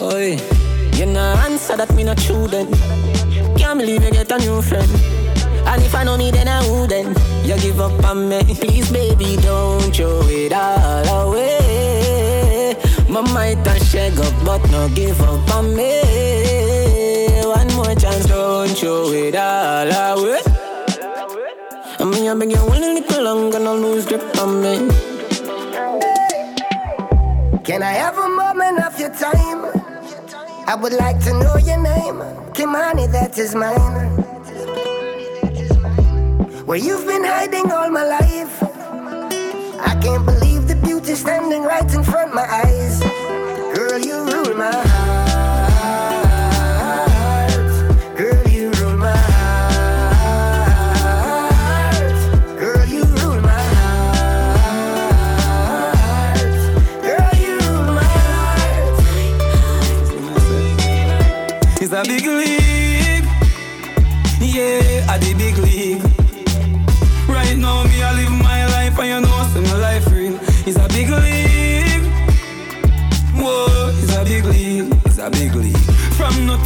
Oi, 0.00 0.38
you 0.96 1.06
no 1.06 1.20
answer 1.44 1.76
that 1.76 1.92
me 1.94 2.04
not 2.04 2.16
true 2.16 2.46
then. 2.48 2.72
Can't 3.58 3.78
believe 3.78 4.02
you 4.02 4.10
get 4.10 4.32
a 4.32 4.38
new 4.38 4.62
friend. 4.62 4.90
And 5.66 5.82
if 5.82 5.94
I 5.94 6.02
know 6.04 6.16
me, 6.16 6.30
then 6.30 6.48
I 6.48 6.60
wouldn't. 6.70 7.18
You 7.44 7.58
give 7.58 7.78
up 7.78 8.02
on 8.04 8.30
me, 8.30 8.42
please, 8.54 8.90
baby, 8.90 9.36
don't 9.36 9.94
throw 9.94 10.22
it 10.24 10.54
all 10.54 11.28
away. 11.28 12.74
My 13.10 13.20
might 13.20 13.66
and 13.68 13.82
shake 13.84 14.16
up, 14.16 14.32
but 14.46 14.66
no 14.70 14.88
give 14.94 15.20
up 15.20 15.54
on 15.56 15.76
me. 15.76 16.00
One 17.44 17.68
more 17.74 17.94
chance, 17.96 18.24
don't 18.24 18.68
throw 18.70 19.10
it 19.12 19.36
all 19.36 19.92
away. 19.92 20.47
I 22.28 22.34
mean, 22.34 22.52
I 22.52 22.56
beg 22.56 22.58
you 22.58 22.68
one 22.68 22.80
little 22.80 23.22
longer, 23.24 23.58
no 23.58 23.74
lose 23.74 24.04
grip 24.04 24.38
on 24.38 24.60
me. 24.60 24.76
Can 27.64 27.82
I 27.82 27.92
have 27.92 28.18
a 28.18 28.28
moment 28.28 28.84
of 28.84 29.00
your 29.00 29.14
time? 29.14 29.64
I 30.66 30.74
would 30.78 30.92
like 30.92 31.20
to 31.24 31.32
know 31.32 31.56
your 31.56 31.78
name. 31.78 32.20
Kimani, 32.52 33.10
that 33.12 33.38
is 33.38 33.54
mine. 33.54 34.08
Where 36.66 36.76
you've 36.76 37.06
been 37.06 37.24
hiding 37.24 37.72
all 37.72 37.88
my 37.88 38.04
life. 38.04 38.62
I 39.80 39.98
can't 40.02 40.26
believe 40.26 40.68
the 40.68 40.76
beauty 40.84 41.14
standing 41.14 41.62
right 41.62 41.90
in 41.94 42.02
front 42.04 42.28
of 42.28 42.34
my 42.34 42.46
eyes. 42.46 43.00
Girl, 43.74 43.98
you 43.98 44.16
rule 44.26 44.54
my 44.54 44.87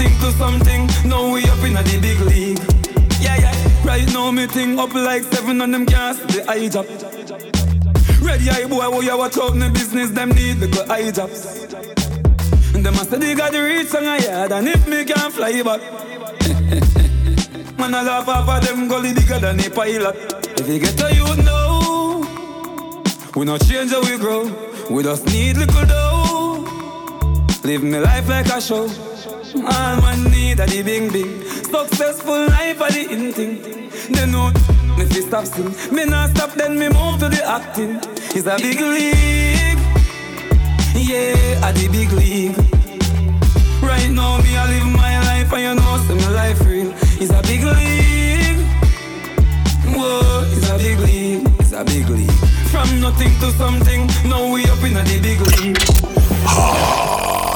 Nothing 0.02 0.18
to 0.18 0.32
something, 0.36 0.86
now 1.08 1.32
we 1.32 1.44
up 1.44 1.62
in 1.62 1.74
the 1.74 1.98
big 2.02 2.18
league. 2.26 2.58
Yeah, 3.20 3.36
yeah. 3.36 3.86
Right 3.86 4.12
now, 4.12 4.32
me 4.32 4.48
thing 4.48 4.76
up 4.76 4.92
like 4.94 5.22
seven 5.22 5.60
on 5.60 5.70
them 5.70 5.86
cast 5.86 6.26
the 6.26 6.44
eye 6.50 6.68
job. 6.68 6.86
Ready 8.20 8.50
eye 8.50 8.66
boy, 8.66 8.90
who 8.90 9.04
you 9.04 9.16
watch 9.16 9.38
out 9.38 9.54
the 9.54 9.70
business, 9.70 10.10
them 10.10 10.30
need 10.30 10.54
the 10.54 10.66
good 10.66 10.90
eye 10.90 11.12
jobs. 11.12 11.72
And 12.74 12.84
them 12.84 12.94
a 12.94 13.04
they 13.16 13.36
got 13.36 13.52
the 13.52 13.62
reach 13.62 13.94
on 13.94 14.02
a 14.02 14.18
yard, 14.18 14.50
and 14.50 14.66
if 14.66 14.88
me 14.88 15.04
can't 15.04 15.32
fly 15.32 15.62
back. 15.62 15.80
Man, 17.78 17.94
I 17.94 18.02
laugh 18.02 18.26
off 18.26 18.48
of 18.48 18.66
them 18.66 18.88
gully 18.88 19.14
bigger 19.14 19.38
than 19.38 19.60
a 19.60 19.70
pilot. 19.70 20.16
If 20.58 20.68
you 20.68 20.80
get 20.80 21.00
a 21.00 21.14
youth 21.14 21.44
now, 21.44 22.22
we 23.36 23.44
not 23.44 23.60
change 23.60 23.92
how 23.92 24.00
we 24.00 24.18
grow. 24.18 24.50
We 24.90 25.04
just 25.04 25.26
need 25.26 25.58
little 25.58 25.86
dough. 25.86 26.66
Live 27.62 27.84
me 27.84 28.00
life 28.00 28.28
like 28.28 28.46
a 28.46 28.60
show. 28.60 29.11
All 29.54 30.00
man 30.00 30.24
need 30.30 30.60
a 30.60 30.66
the 30.66 30.82
bing 30.82 31.12
bing. 31.12 31.42
Successful 31.44 32.46
life 32.48 32.80
a 32.80 32.90
the 32.90 33.12
in 33.12 33.32
thing. 33.32 33.90
They 34.10 34.26
know 34.26 34.50
me 34.96 35.04
fi 35.04 35.20
stop 35.20 35.44
sing. 35.44 35.74
Me 35.94 36.04
not 36.06 36.30
stop 36.30 36.52
then 36.54 36.78
me 36.78 36.88
move 36.88 37.18
to 37.20 37.28
the 37.28 37.44
acting. 37.44 38.00
It's 38.34 38.46
a 38.46 38.56
big 38.56 38.80
league. 38.80 39.78
Yeah, 40.96 41.68
a 41.68 41.72
the 41.72 41.88
big 41.92 42.12
league. 42.12 42.56
Right 43.82 44.10
now 44.10 44.40
me 44.40 44.56
I 44.56 44.66
live 44.72 44.86
my 44.96 45.20
life 45.28 45.52
and 45.52 45.62
you 45.62 45.74
know 45.74 45.98
see 46.06 46.14
my 46.14 46.30
life 46.30 46.60
real. 46.64 46.92
It's 47.20 47.30
a 47.30 47.42
big 47.42 47.62
league. 47.62 48.64
Whoa, 49.94 50.48
it's 50.50 50.70
a 50.70 50.78
big 50.78 50.98
league. 51.00 51.46
It's 51.60 51.72
a 51.72 51.84
big 51.84 52.08
league. 52.08 52.30
From 52.72 53.00
nothing 53.00 53.38
to 53.40 53.50
something, 53.52 54.06
now 54.24 54.50
we 54.50 54.64
up 54.64 54.82
in 54.82 54.96
a 54.96 55.02
the 55.02 55.20
big 55.20 55.40
league. 55.60 57.51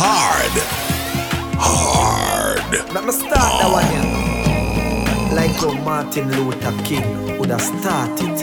Hard. 0.00 0.54
Hard. 1.58 2.94
Let 2.94 3.04
me 3.04 3.10
start 3.10 3.34
that 3.34 3.68
one 3.68 3.84
here. 3.90 4.06
Oh. 4.06 5.34
Like 5.34 5.50
how 5.58 5.74
Martin 5.82 6.30
Luther 6.36 6.70
King 6.84 7.36
would 7.38 7.50
have 7.50 7.60
started. 7.60 8.38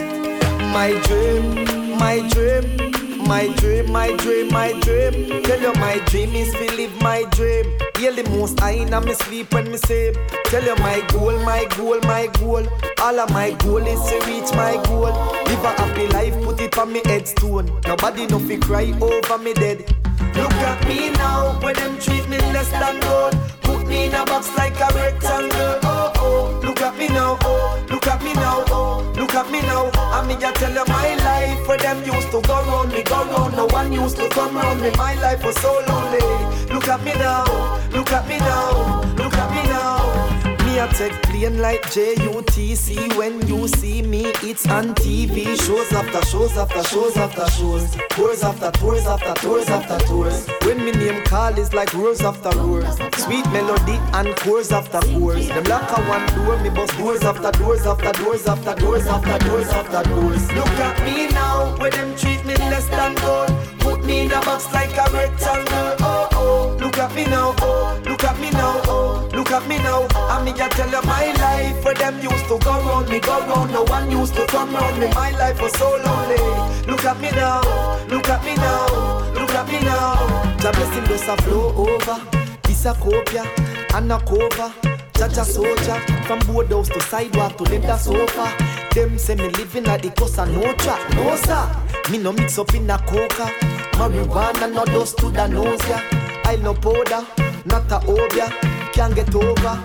My 0.76 0.92
dream, 1.08 1.98
my 1.98 2.20
dream, 2.28 2.92
my 3.26 3.48
dream, 3.56 3.90
my 3.90 4.14
dream, 4.16 4.52
my 4.52 4.78
dream. 4.80 5.42
Tell 5.44 5.58
you 5.58 5.72
my 5.80 5.98
dream 6.10 6.34
is 6.34 6.52
to 6.52 6.76
live 6.76 6.94
my 7.00 7.24
dream. 7.30 7.64
Hear 7.96 8.12
the 8.12 8.28
most 8.36 8.60
I 8.60 8.72
in 8.72 8.90
me 9.06 9.14
sleep 9.14 9.54
when 9.54 9.70
me 9.70 9.78
sleep. 9.78 10.14
Tell 10.46 10.62
you 10.62 10.76
my 10.76 11.00
goal, 11.08 11.38
my 11.40 11.64
goal, 11.76 11.98
my 12.02 12.28
goal 12.38 12.68
All 13.00 13.18
of 13.18 13.30
my 13.30 13.50
goal 13.52 13.84
is 13.84 14.00
to 14.10 14.16
reach 14.26 14.52
my 14.54 14.80
goal 14.84 15.10
Live 15.46 15.64
a 15.64 15.72
happy 15.80 16.06
life, 16.08 16.34
put 16.44 16.60
it 16.60 16.78
on 16.78 16.92
me 16.92 17.00
headstone 17.04 17.66
Nobody 17.84 18.26
no 18.26 18.38
fi 18.38 18.58
cry 18.58 18.92
over 19.00 19.38
me 19.38 19.54
dead 19.54 20.05
Look 20.36 20.52
at 20.52 20.86
me 20.86 21.10
now, 21.10 21.58
when 21.60 21.74
them 21.74 21.98
treat 21.98 22.28
me 22.28 22.38
less 22.52 22.70
than 22.70 23.00
gold. 23.00 23.34
Put 23.62 23.86
me 23.88 24.06
in 24.06 24.14
a 24.14 24.24
box 24.24 24.54
like 24.56 24.78
a 24.80 24.88
rectangle 24.94 25.78
Oh 25.82 26.12
oh, 26.16 26.60
look 26.62 26.80
at 26.80 26.96
me 26.98 27.08
now, 27.08 27.38
oh. 27.42 27.84
Look 27.90 28.06
at 28.06 28.22
me 28.22 28.32
now, 28.34 28.64
oh. 28.68 29.12
Look 29.16 29.34
at 29.34 29.50
me 29.50 29.60
now, 29.62 29.90
I 29.94 30.26
me 30.26 30.36
just 30.36 30.56
tell 30.56 30.72
you 30.72 30.84
my 30.86 31.14
life 31.16 31.66
Where 31.66 31.78
them 31.78 32.04
used 32.04 32.30
to 32.30 32.40
go 32.42 32.54
round 32.66 32.92
me, 32.92 33.02
go 33.02 33.24
round. 33.24 33.56
No 33.56 33.66
one 33.66 33.92
used 33.92 34.16
to 34.18 34.28
come 34.28 34.56
round 34.56 34.80
me. 34.82 34.90
My 34.96 35.14
life 35.14 35.44
was 35.44 35.56
so 35.56 35.72
lonely. 35.88 36.20
Look 36.72 36.88
at 36.88 37.02
me 37.04 37.12
now, 37.14 37.44
look 37.92 38.12
at 38.12 38.28
me 38.28 38.38
now 38.38 39.02
Look 39.16 39.25
me 40.76 40.82
a 40.82 40.88
take 40.88 41.22
plane 41.22 41.58
like 41.58 41.82
JUTC 41.82 43.16
When 43.16 43.46
you 43.46 43.66
see 43.68 44.02
me, 44.02 44.26
it's 44.42 44.66
on 44.68 44.94
TV 44.94 45.56
Shows 45.64 45.92
after 45.92 46.24
shows 46.26 46.56
after 46.56 46.82
shows 46.84 47.16
after 47.16 47.46
shows. 47.52 47.96
Tours 48.10 48.42
after 48.42 48.70
tours 48.78 49.06
after 49.06 49.34
tours 49.40 49.68
after 49.68 49.98
tours. 50.06 50.46
When 50.64 50.84
me 50.84 50.92
name 50.92 51.24
call 51.24 51.58
is 51.58 51.72
like 51.72 51.92
roars 51.94 52.20
after 52.20 52.50
roars 52.58 52.96
Sweet 53.16 53.46
melody 53.52 53.98
and 54.12 54.36
chorus 54.36 54.72
after 54.72 55.00
chorus 55.00 55.48
Them 55.48 55.64
lock 55.64 55.90
a 55.96 56.00
one 56.02 56.26
door, 56.34 56.58
me 56.62 56.70
bust 56.70 56.96
doors 56.98 57.22
after 57.22 57.50
doors 57.58 57.86
after 57.86 58.12
doors 58.12 58.46
after 58.46 58.74
doors 58.74 59.06
after 59.06 59.38
doors 59.46 59.68
after 59.68 60.08
doors. 60.10 60.52
Look 60.52 60.68
at 60.88 61.04
me 61.04 61.28
now, 61.28 61.76
where 61.78 61.90
them 61.90 62.16
treat 62.16 62.44
me 62.44 62.54
less 62.54 62.86
than 62.88 63.14
gold 63.16 63.75
me 64.06 64.20
in 64.20 64.32
a 64.32 64.40
box 64.40 64.72
like 64.72 64.92
a 64.92 65.10
rectangle 65.12 65.96
Oh 66.00 66.28
oh, 66.32 66.76
look 66.80 66.96
at 66.98 67.14
me 67.14 67.24
now, 67.24 67.54
oh 67.60 68.00
Look 68.04 68.24
at 68.24 68.38
me 68.40 68.50
now, 68.50 68.80
oh. 68.86 69.28
Look 69.32 69.50
at 69.50 69.66
me 69.68 69.78
now, 69.78 70.06
I 70.10 70.42
me 70.44 70.52
just 70.52 70.76
tell 70.76 70.88
you 70.88 71.02
my 71.02 71.32
life 71.32 71.84
Where 71.84 71.94
them 71.94 72.14
used 72.22 72.44
to 72.46 72.58
go 72.58 72.72
round 72.86 73.08
me, 73.08 73.20
go 73.20 73.40
round. 73.40 73.72
No 73.72 73.84
one 73.84 74.10
used 74.10 74.34
to 74.34 74.46
come 74.46 74.74
round 74.74 74.98
me. 74.98 75.08
My 75.08 75.30
life 75.32 75.60
was 75.60 75.72
so 75.72 75.88
lonely. 75.90 76.36
Look 76.86 77.04
at 77.04 77.20
me 77.20 77.30
now, 77.32 77.60
look 78.08 78.28
at 78.28 78.44
me 78.44 78.54
now 78.54 79.32
Look 79.34 79.50
at 79.50 79.66
me 79.68 79.80
now. 79.80 80.54
The 80.58 80.70
blessing 80.72 81.04
does 81.04 81.28
a 81.28 81.36
flow 81.42 81.74
over. 81.76 82.20
This 82.62 82.86
a 82.86 82.94
copia 82.94 83.44
and 83.94 84.12
a 84.12 84.18
cover. 84.20 84.72
Jaja 85.14 85.44
soldier 85.44 85.98
From 86.26 86.38
boardhouse 86.40 86.88
to 86.88 87.00
sidewalk 87.00 87.56
to 87.58 87.64
leather 87.64 87.98
sofa. 87.98 88.52
Them 88.94 89.18
say 89.18 89.34
me 89.34 89.48
living 89.50 89.86
at 89.86 90.02
the 90.02 90.10
coast 90.10 90.38
and 90.38 90.54
no 90.54 90.72
track 90.74 91.14
No 91.14 91.36
sir, 91.36 92.10
me 92.10 92.18
no 92.18 92.32
mix 92.32 92.58
up 92.58 92.74
in 92.74 92.88
a 92.88 92.98
coca 92.98 93.75
Marijuana 93.98 94.72
no 94.72 94.84
dust 94.84 95.18
to 95.18 95.30
the 95.30 95.46
nose 95.46 95.88
ya 95.88 95.98
I 96.44 96.56
no 96.56 96.74
powder, 96.74 97.26
not 97.64 97.90
a 97.90 97.98
obia 98.06 98.48
Can't 98.92 99.14
get 99.14 99.34
over. 99.34 99.76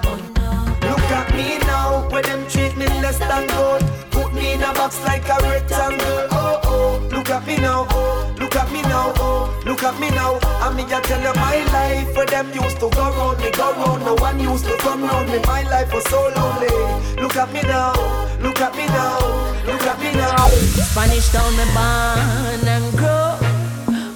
Look 0.87 1.11
at 1.11 1.33
me 1.35 1.57
now, 1.59 2.07
where 2.09 2.21
them 2.21 2.45
treat 2.47 2.77
me 2.77 2.85
less 3.01 3.17
than 3.19 3.47
gold. 3.47 3.83
Put 4.11 4.33
me 4.33 4.53
in 4.53 4.61
a 4.63 4.73
box 4.73 5.03
like 5.03 5.27
a 5.27 5.37
rectangle. 5.41 6.27
Oh 6.31 6.59
oh, 6.63 7.09
look 7.11 7.29
at 7.29 7.45
me 7.47 7.57
now, 7.57 7.87
oh 7.89 8.33
Look 8.37 8.55
at 8.55 8.71
me 8.71 8.81
now, 8.83 9.13
oh. 9.17 9.61
Look 9.65 9.83
at 9.83 9.99
me 9.99 10.09
now, 10.11 10.39
I 10.43 10.73
me 10.75 10.83
just 10.83 11.03
tell 11.05 11.21
you 11.21 11.33
my 11.39 11.63
life 11.71 12.15
Where 12.15 12.25
them 12.25 12.47
used 12.53 12.79
to 12.79 12.89
go 12.89 13.03
round 13.15 13.39
me, 13.39 13.51
go 13.51 13.71
round. 13.73 14.05
No 14.05 14.15
one 14.15 14.39
used 14.39 14.65
to 14.65 14.77
come 14.77 15.03
round 15.03 15.29
me, 15.29 15.39
my 15.45 15.63
life 15.63 15.93
was 15.93 16.03
so 16.05 16.21
lonely. 16.35 17.21
Look 17.21 17.35
at 17.37 17.51
me 17.53 17.61
now, 17.63 17.93
look 18.41 18.59
at 18.59 18.75
me 18.75 18.85
now 18.87 19.51
Look 19.65 19.81
at 19.81 19.99
me 19.99 20.11
now. 20.13 20.47
Spanish 20.47 21.29
town 21.29 21.51
me 21.55 21.65
born 21.73 22.67
and 22.67 22.97
grow 22.97 23.10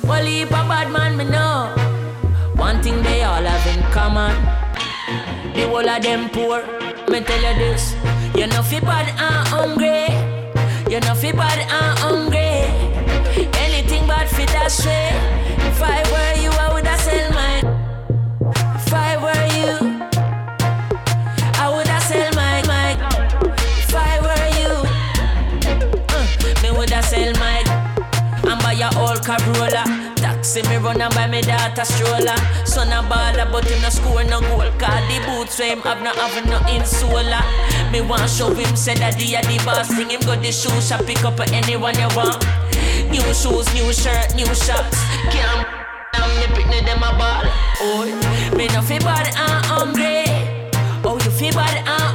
Well, 0.08 0.24
heap 0.24 0.50
a 0.50 0.62
bad 0.70 0.92
man 0.92 1.18
me 1.18 1.26
know. 1.26 1.74
One 2.56 2.82
thing 2.84 3.02
they 3.02 3.24
all 3.24 3.42
have 3.42 3.66
in 3.76 3.82
common. 3.92 4.36
The 5.56 5.68
whole 5.68 5.90
of 5.90 6.04
them 6.04 6.30
poor 6.30 6.62
Me 7.10 7.22
tell 7.22 7.42
you 7.42 7.58
this. 7.58 7.96
You 8.36 8.46
know 8.48 8.62
fi 8.62 8.80
bad 8.82 9.08
and 9.10 9.48
hungry. 9.48 10.06
You 10.92 11.00
know 11.00 11.16
fi 11.16 11.32
bad 11.32 11.60
and 11.60 12.00
hungry. 12.00 12.62
Anything 13.66 14.06
bad 14.08 14.30
fit 14.30 14.50
that 14.50 14.72
eh? 14.86 14.86
way 14.86 15.66
If 15.70 15.82
I 15.82 16.02
were 16.12 16.35
run 30.86 31.02
and 31.02 31.14
buy 31.16 31.28
me 31.28 31.42
daughter 31.42 31.84
stroller. 31.84 32.38
Son 32.64 32.94
a 32.94 33.02
baller 33.10 33.52
but 33.52 33.66
him 33.66 33.82
no 33.82 33.90
score 33.90 34.24
no 34.24 34.40
goal. 34.40 34.70
Cause 34.78 35.04
the 35.10 35.18
boots 35.26 35.58
where 35.58 35.74
him 35.74 35.82
have 35.82 36.02
no 36.06 36.14
have 36.14 36.46
no 36.46 36.60
insola 36.70 37.42
Me 37.92 38.02
want 38.02 38.30
show 38.30 38.54
him 38.54 38.76
say 38.76 38.94
that 38.96 39.20
he 39.20 39.34
a 39.34 39.42
the 39.42 39.58
boss. 39.66 39.90
Bring 39.94 40.12
him 40.12 40.22
go 40.22 40.36
the 40.36 40.52
shoe 40.52 40.80
shop 40.80 41.06
pick 41.06 41.26
up 41.26 41.40
anyone 41.52 41.98
you 41.98 42.10
want. 42.16 42.46
New 43.10 43.26
shoes, 43.34 43.68
new 43.74 43.92
shirt, 43.94 44.36
new 44.36 44.46
shots 44.54 44.98
Can't 45.34 45.68
me 46.40 46.48
picnic 46.56 46.86
them 46.86 47.04
a 47.04 47.12
ball. 47.18 47.44
Oh, 47.82 48.54
me 48.56 48.68
no 48.68 48.82
fi 48.82 49.00
bad 49.00 49.28
and 49.28 49.66
hungry. 49.66 50.26
Oh, 51.04 51.20
you 51.24 51.32
fi 51.32 51.52
bad 51.52 51.78
and 51.78 52.15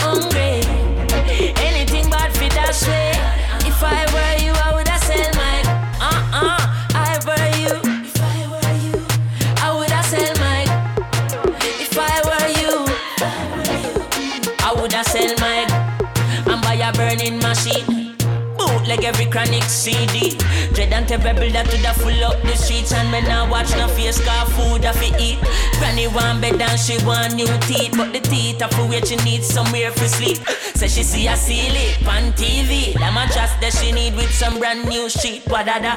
Bootleg 18.90 19.04
every 19.04 19.26
chronic 19.26 19.62
CD 19.64 20.36
Dread 20.74 20.92
and 20.92 21.08
rebel 21.24 21.48
that 21.50 21.66
to 21.70 21.78
the 21.78 21.94
full 21.94 22.24
up 22.24 22.42
the 22.42 22.56
streets 22.56 22.92
And 22.92 23.10
me 23.12 23.20
now 23.20 23.48
watch 23.48 23.70
no 23.76 23.86
face 23.86 24.18
car 24.24 24.46
food 24.46 24.84
I 24.84 24.92
fi 24.92 25.14
eat. 25.16 25.38
Granny 25.78 26.08
want 26.08 26.40
bed 26.40 26.60
and 26.60 26.80
she 26.80 26.98
want 27.04 27.34
new 27.36 27.46
teeth 27.70 27.94
But 27.96 28.12
the 28.12 28.18
teeth 28.18 28.60
are 28.62 28.68
for 28.68 28.86
where 28.88 29.04
she 29.06 29.14
needs 29.16 29.46
somewhere 29.46 29.92
for 29.92 30.08
sleep. 30.08 30.38
Say 30.74 30.88
she 30.88 31.02
see 31.04 31.28
a 31.28 31.36
ceiling 31.36 31.94
on 32.08 32.32
TV 32.32 32.94
That 32.94 33.14
mattress 33.14 33.54
that 33.60 33.72
she 33.78 33.92
need 33.92 34.16
with 34.16 34.32
some 34.34 34.58
brand 34.58 34.88
new 34.88 35.08
sheet 35.08 35.46
What 35.46 35.66
da 35.66 35.78
da. 35.78 35.94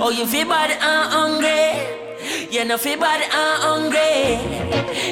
Oh 0.00 0.08
you 0.08 0.26
feel 0.26 0.48
bad 0.48 0.70
and 0.70 1.12
hungry? 1.12 2.48
You 2.50 2.64
know 2.64 2.78
feel 2.78 2.98
bad 2.98 3.20
and 3.20 3.62
hungry? 3.62 4.40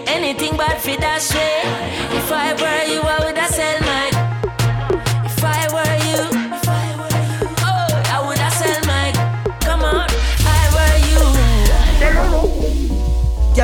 Anything 0.09 0.57
bad 0.57 0.81
for 0.81 0.97
that 0.97 1.21
shit 1.21 2.17
If 2.17 2.33
I 2.33 2.55
were 2.57 2.95
you 2.95 3.01
I 3.03 3.19
woulda 3.21 3.47
sell 3.53 3.81
my 3.81 4.20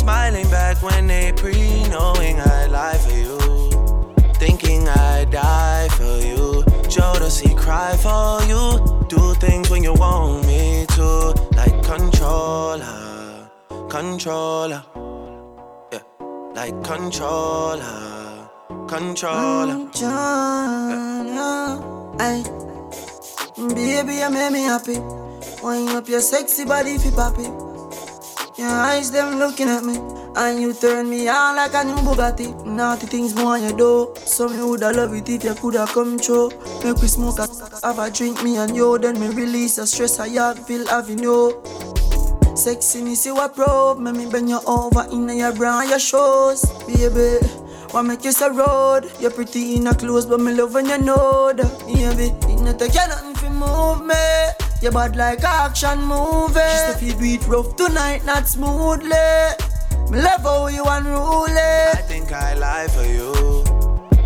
smiling 0.00 0.48
back 0.50 0.82
when 0.82 1.06
they 1.06 1.32
pre 1.32 1.84
knowing 1.88 2.40
I 2.40 2.66
lie 2.66 2.98
for 3.04 3.16
you. 3.24 3.38
Thinking 4.42 4.88
I 4.88 5.26
die 5.26 5.88
for 5.98 6.16
you. 6.30 6.64
Jodeci 6.94 7.50
cry 7.56 7.92
for 8.04 8.42
you. 8.50 8.62
Do 9.08 9.34
things 9.34 9.68
when 9.70 9.82
you 9.84 9.92
want 9.92 10.46
me 10.46 10.86
to. 10.96 11.06
Like 11.60 11.76
controller, 11.84 13.50
controller. 13.90 14.82
Yeah, 15.92 16.04
like 16.54 16.76
controller, 16.82 18.48
controller. 18.88 19.76
Controller. 19.92 21.68
Ay. 22.18 22.42
Baby, 23.74 24.14
you 24.22 24.30
make 24.30 24.52
me 24.52 24.62
happy. 24.62 24.98
Wind 25.62 25.90
up 25.90 26.08
your 26.08 26.22
sexy 26.22 26.64
body 26.64 26.96
fi 26.96 27.10
poppy. 27.10 27.69
Your 28.60 28.68
eyes 28.68 29.10
them 29.10 29.38
looking 29.38 29.70
at 29.70 29.84
me. 29.84 29.96
And 30.36 30.60
you 30.60 30.74
turn 30.74 31.08
me 31.08 31.26
on 31.28 31.56
like 31.56 31.72
a 31.72 31.82
new 31.82 31.94
Bugatti. 32.04 32.66
Naughty 32.66 33.06
things 33.06 33.34
more 33.34 33.56
you 33.56 33.74
do. 33.74 34.12
So 34.26 34.50
me 34.50 34.58
woulda 34.58 34.92
love 34.92 35.14
it 35.14 35.30
if 35.30 35.44
you 35.44 35.54
coulda 35.54 35.86
come 35.86 36.18
true. 36.18 36.50
Make 36.84 36.98
we 37.00 37.08
smoke 37.08 37.38
a 37.38 37.48
have 37.82 37.98
a 37.98 38.10
drink 38.10 38.42
me 38.44 38.58
and 38.58 38.76
you. 38.76 38.98
Then 38.98 39.18
me 39.18 39.28
release 39.28 39.76
the 39.76 39.86
stress 39.86 40.20
I 40.20 40.28
have 40.28 40.66
feel 40.66 40.82
you. 40.82 41.62
Sexiness 42.52 43.24
you 43.24 43.38
a 43.38 43.48
probe. 43.48 43.98
Make 43.98 44.16
me 44.16 44.30
bend 44.30 44.50
you 44.50 44.60
over 44.66 45.08
in 45.10 45.26
your 45.30 45.54
bra 45.54 45.80
and 45.80 45.88
your 45.88 45.98
shoes, 45.98 46.62
baby. 46.86 47.38
What 47.92 48.02
make 48.02 48.26
you 48.26 48.32
so 48.32 48.52
road? 48.52 49.10
You're 49.20 49.30
pretty 49.30 49.76
in 49.76 49.86
a 49.86 49.94
clothes, 49.94 50.26
but 50.26 50.38
me 50.38 50.52
love 50.52 50.74
when 50.74 50.84
you 50.84 50.98
know 50.98 51.50
that, 51.54 51.78
baby. 51.86 52.28
It 52.52 52.60
not 52.60 52.78
take 52.78 52.92
you 52.92 53.08
nothing 53.08 53.34
fi 53.36 53.48
move 53.48 54.04
me. 54.04 54.69
You 54.82 54.90
bad 54.90 55.14
like 55.14 55.44
action 55.44 56.02
movie. 56.04 56.54
She 56.54 56.92
say 56.92 57.12
fi 57.12 57.18
do 57.18 57.24
it 57.34 57.46
rough 57.46 57.76
tonight, 57.76 58.24
not 58.24 58.48
smoothly. 58.48 59.10
Me 60.10 60.22
love 60.22 60.40
how 60.40 60.68
you 60.68 60.82
unruly. 60.86 61.52
I 61.52 62.02
think 62.08 62.32
I 62.32 62.54
lie 62.54 62.88
for 62.88 63.04
you. 63.04 63.62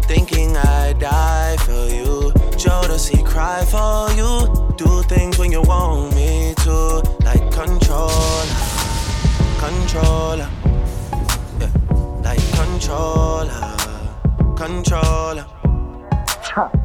Thinking 0.02 0.56
I 0.56 0.92
die 0.92 1.56
for 1.66 1.88
you. 1.92 2.30
Jodeci 2.54 3.26
cry 3.26 3.64
for 3.64 4.12
you. 4.14 4.74
Do 4.76 5.02
things 5.08 5.38
when 5.40 5.50
you 5.50 5.62
want 5.62 6.14
me 6.14 6.54
to. 6.58 7.02
Like 7.24 7.50
controller. 7.50 8.46
Controller. 9.58 10.48
Yeah. 11.58 11.72
Like 12.22 12.44
controller. 12.54 13.74
Controller. 14.56 15.46
I 16.56 16.70
know 16.72 16.83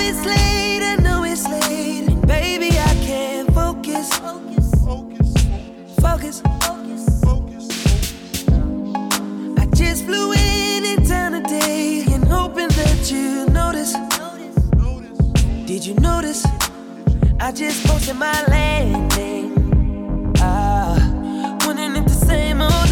it's 0.00 0.24
late, 0.24 0.82
I 0.82 0.96
know 0.96 1.24
it's 1.24 1.46
late. 1.48 2.06
Baby, 2.26 2.70
I 2.78 2.94
can't 3.06 3.52
focus. 3.54 4.08
Focus. 4.18 4.70
Focus. 6.00 6.42
Focus. 7.22 7.68
I 9.58 9.66
just 9.74 10.04
flew 10.04 10.32
in 10.32 10.84
in 10.84 11.04
town 11.04 11.32
today 11.32 12.04
and 12.12 12.24
hoping 12.26 12.68
that 12.68 13.10
you 13.10 13.46
notice. 13.46 13.94
Did 15.66 15.84
you 15.86 15.94
notice? 15.94 16.46
I 17.40 17.52
just 17.52 17.86
posted 17.86 18.16
my 18.16 18.44
landing. 18.46 20.34
Ah, 20.38 20.96
wondering 21.64 21.96
if 21.96 22.04
the 22.04 22.26
same 22.26 22.60
old 22.60 22.87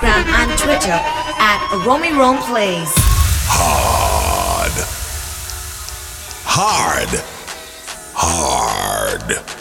Instagram, 0.00 0.24
and 0.32 0.58
Twitter 0.58 0.92
at 0.92 1.84
Romy 1.86 2.12
Rome 2.12 2.38
Plays. 2.38 2.92
Hard. 3.46 4.72
Hard. 6.44 7.08
Hard. 8.14 9.59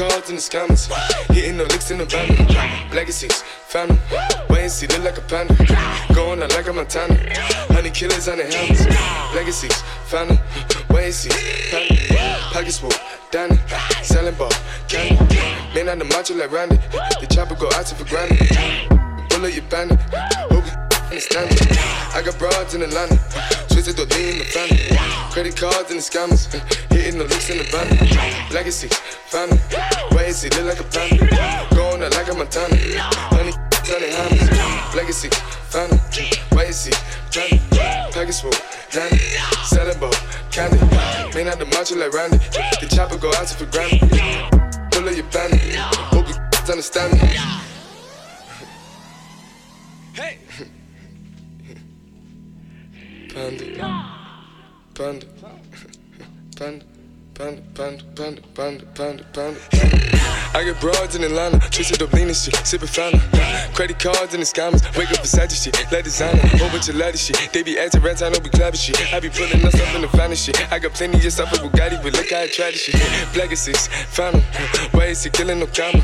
Cards 0.00 0.30
in 0.30 0.36
the 0.36 0.40
scammers. 0.40 0.88
Hitting 1.30 1.58
the 1.58 1.64
licks 1.64 1.90
in 1.90 1.98
the 1.98 2.06
van. 2.06 2.28
Legacies, 2.90 3.42
family. 3.68 3.98
Wait 4.48 4.62
and 4.62 4.72
see, 4.72 4.86
look 4.86 5.04
like 5.04 5.18
a 5.18 5.20
panda. 5.20 5.52
Going 6.14 6.42
out 6.42 6.50
like 6.54 6.68
a 6.68 6.72
Montana. 6.72 7.14
Honey 7.68 7.90
killers 7.90 8.26
on 8.26 8.38
the 8.38 8.44
helmets. 8.44 8.86
Legacies, 9.34 9.76
family. 10.08 10.40
Wait 10.88 11.04
and 11.04 11.14
see, 11.14 11.30
panda. 11.70 12.40
Pockets 12.52 12.78
full, 12.78 12.90
Danny. 13.30 13.58
Selling 14.02 14.34
ball, 14.36 14.52
candy. 14.88 15.36
Man 15.74 15.90
on 15.90 15.98
the 15.98 16.06
macho 16.06 16.34
like 16.34 16.50
Randy. 16.50 16.76
The 17.20 17.26
chopper 17.30 17.54
go 17.54 17.68
out 17.74 17.84
to 17.86 17.94
for 17.94 18.08
granted. 18.08 18.48
Bullet 19.28 19.52
your 19.52 19.64
bandit. 19.68 20.00
Understand 21.10 21.50
me. 21.50 21.56
I 22.14 22.22
got 22.24 22.38
broads 22.38 22.74
in 22.74 22.82
Atlanta. 22.82 23.18
Twisted 23.68 23.96
the 23.96 24.06
lean 24.14 24.38
the 24.38 24.44
family. 24.44 24.78
Credit 25.34 25.56
cards 25.56 25.90
and 25.90 25.98
the 25.98 26.06
scammers. 26.06 26.46
Hitting 26.92 27.18
the 27.18 27.24
looks 27.24 27.50
in 27.50 27.58
the 27.58 27.64
van. 27.64 27.90
Legacy, 28.54 28.86
family. 29.26 29.58
Wait, 30.14 30.32
see, 30.32 30.48
look 30.50 30.70
like 30.70 30.78
a 30.78 30.86
panda. 30.86 31.26
Going 31.74 32.02
out 32.04 32.14
like 32.14 32.30
a 32.30 32.34
Montana. 32.34 32.76
Honey, 33.34 33.50
honey, 33.90 34.10
hammers. 34.14 34.94
Legacy, 34.94 35.30
family. 35.66 35.98
Wait, 36.54 36.72
see, 36.72 36.94
panda. 37.34 37.58
Package 38.14 38.40
full, 38.40 38.54
Danny. 38.92 39.18
Selling 39.66 39.98
ball, 39.98 40.14
candy. 40.54 40.78
Man 41.34 41.48
out 41.48 41.58
the 41.58 41.66
macho 41.74 41.96
like 41.96 42.12
Randy. 42.14 42.38
The 42.38 42.86
chopper 42.86 43.18
go 43.18 43.34
out 43.34 43.50
for 43.50 43.66
granted. 43.66 43.98
Pull 44.92 45.08
up 45.08 45.16
your 45.16 45.26
bandit. 45.34 45.74
Hope 46.14 46.28
you 46.28 46.36
understand 46.70 47.14
me. 47.14 47.34
Hey. 50.14 50.38
Panda. 53.32 53.64
Panda. 54.94 55.26
Panda. 56.56 56.84
Panda, 57.40 57.62
panda, 57.74 58.02
panda, 58.14 58.42
panda, 58.54 58.84
panda, 58.92 59.24
panda, 59.32 59.56
I 60.52 60.62
get 60.62 60.78
broads 60.78 61.16
in 61.16 61.24
Atlanta, 61.24 61.56
lean 62.12 62.28
and 62.28 62.36
shit, 62.36 62.52
sippin' 62.68 62.86
fountain. 62.86 63.20
Credit 63.72 63.98
cards 63.98 64.34
and 64.34 64.42
the 64.42 64.46
scammers, 64.46 64.84
wake 64.98 65.10
up 65.12 65.24
Versace 65.24 65.56
shit, 65.56 65.74
let 65.90 66.04
designer, 66.04 66.38
whole 66.58 66.68
bunch 66.68 66.90
of 66.90 66.96
ladder 66.96 67.16
shit. 67.16 67.38
They 67.52 67.62
be 67.62 67.78
acting 67.78 68.02
rats, 68.02 68.20
I 68.20 68.28
know 68.28 68.38
we 68.44 68.50
clapping 68.50 68.78
shit. 68.78 69.00
I 69.14 69.20
be 69.20 69.30
pulling 69.30 69.64
us 69.64 69.74
up 69.80 69.94
in 69.94 70.02
the 70.02 70.08
finest 70.08 70.44
shit. 70.44 70.70
I 70.70 70.78
got 70.78 70.92
plenty 70.92 71.18
just 71.18 71.36
stuff 71.38 71.50
with 71.52 71.62
Bugatti, 71.62 72.02
but 72.02 72.12
look 72.12 72.28
how 72.28 72.40
I 72.40 72.48
try 72.48 72.72
this 72.72 72.82
shit. 72.82 73.00
Black 73.32 73.56
six, 73.56 73.86
found 73.86 74.42
Why 74.92 75.06
is 75.06 75.24
he 75.24 75.30
killing 75.30 75.60
no 75.60 75.66
comma? 75.66 76.02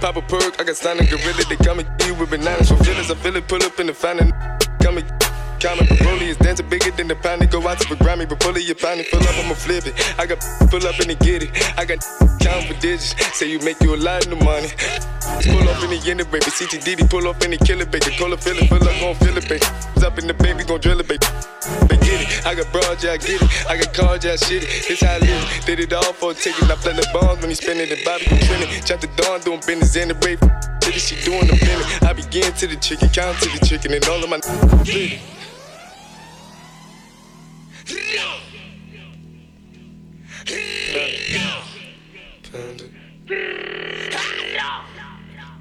Pop 0.00 0.14
a 0.16 0.22
perk, 0.22 0.60
I 0.60 0.62
got 0.62 0.76
stunning 0.76 1.06
gorilla, 1.06 1.42
they 1.48 1.56
come 1.56 1.80
and 1.80 1.88
you 2.04 2.14
with 2.14 2.30
bananas 2.30 2.68
for 2.68 2.76
feelings. 2.84 3.10
I 3.10 3.16
feel 3.16 3.34
it, 3.34 3.48
pull 3.48 3.62
up 3.64 3.80
in 3.80 3.88
the 3.88 3.94
come 4.82 4.98
and 4.98 5.25
Common 5.60 5.86
Broly 5.86 6.28
is 6.28 6.36
dancing 6.36 6.68
bigger 6.68 6.90
than 6.90 7.08
the 7.08 7.16
pound. 7.16 7.48
Go 7.50 7.66
out 7.66 7.78
to 7.80 7.88
the 7.88 7.96
Grammy, 7.96 8.28
but 8.28 8.40
pull 8.40 8.56
it, 8.56 8.64
your 8.64 8.76
pound, 8.76 9.04
pull 9.10 9.20
up, 9.20 9.38
I'ma 9.40 9.54
flip 9.54 9.86
it. 9.86 9.94
I 10.18 10.26
got 10.26 10.40
pull 10.68 10.86
up 10.86 10.98
and 11.00 11.18
get 11.20 11.44
it. 11.44 11.50
I 11.78 11.84
got 11.84 12.04
count 12.40 12.66
for 12.66 12.74
digits. 12.80 13.16
Say 13.36 13.50
you 13.50 13.58
make 13.60 13.80
you 13.80 13.94
a 13.94 13.96
lot 13.96 14.26
of 14.26 14.38
money. 14.42 14.68
Pull 15.48 15.68
up 15.68 15.82
in 15.82 15.90
the 15.96 16.00
end, 16.04 16.20
baby. 16.30 16.44
CTDD, 16.44 17.08
pull 17.08 17.26
up 17.26 17.42
in 17.42 17.52
the 17.52 17.58
killer, 17.58 17.86
baby. 17.86 18.12
Call 18.20 18.32
it, 18.32 18.40
feel 18.44 18.56
it, 18.58 18.68
feel 18.68 18.84
up, 18.84 19.00
gon' 19.00 19.14
feel 19.16 19.36
it, 19.36 19.48
baby. 19.48 19.64
Up 20.04 20.18
in 20.18 20.26
the 20.26 20.34
baby, 20.34 20.64
gon' 20.64 20.80
drill 20.80 21.00
it, 21.00 21.08
baby. 21.08 21.24
They 21.88 21.96
get 22.04 22.20
it. 22.20 22.46
I 22.46 22.54
got 22.54 22.70
broad, 22.70 23.02
yeah, 23.02 23.12
I 23.12 23.16
get 23.16 23.40
it. 23.40 23.48
I 23.66 23.80
got 23.80 23.94
cards, 23.94 24.24
yeah, 24.24 24.36
shit 24.36 24.62
it. 24.62 24.68
It's 24.92 25.00
how 25.00 25.16
I 25.16 25.18
live. 25.18 25.64
Did 25.64 25.80
it 25.80 25.92
all 25.92 26.12
for 26.12 26.32
a 26.32 26.34
ticket. 26.34 26.68
I 26.68 26.76
play 26.76 26.92
the 26.92 27.08
bombs 27.16 27.40
when 27.40 27.48
he 27.48 27.56
spinning 27.56 27.88
the 27.88 27.96
Bobby, 28.04 28.28
you 28.28 28.38
trending. 28.44 28.68
Chop 28.84 29.00
the 29.00 29.08
dawn, 29.16 29.40
doing 29.40 29.60
business 29.64 29.96
in 29.96 30.08
the 30.08 30.16
rape. 30.20 30.44
She 30.96 31.16
doing 31.24 31.46
the 31.46 31.56
minute. 31.60 32.02
I 32.04 32.12
begin 32.12 32.52
to 32.54 32.66
the 32.66 32.76
chicken, 32.76 33.08
count 33.10 33.36
to 33.42 33.48
the 33.50 33.66
chicken, 33.66 33.92
and 33.92 34.04
all 34.08 34.22
of 34.22 34.30
my 34.30 34.40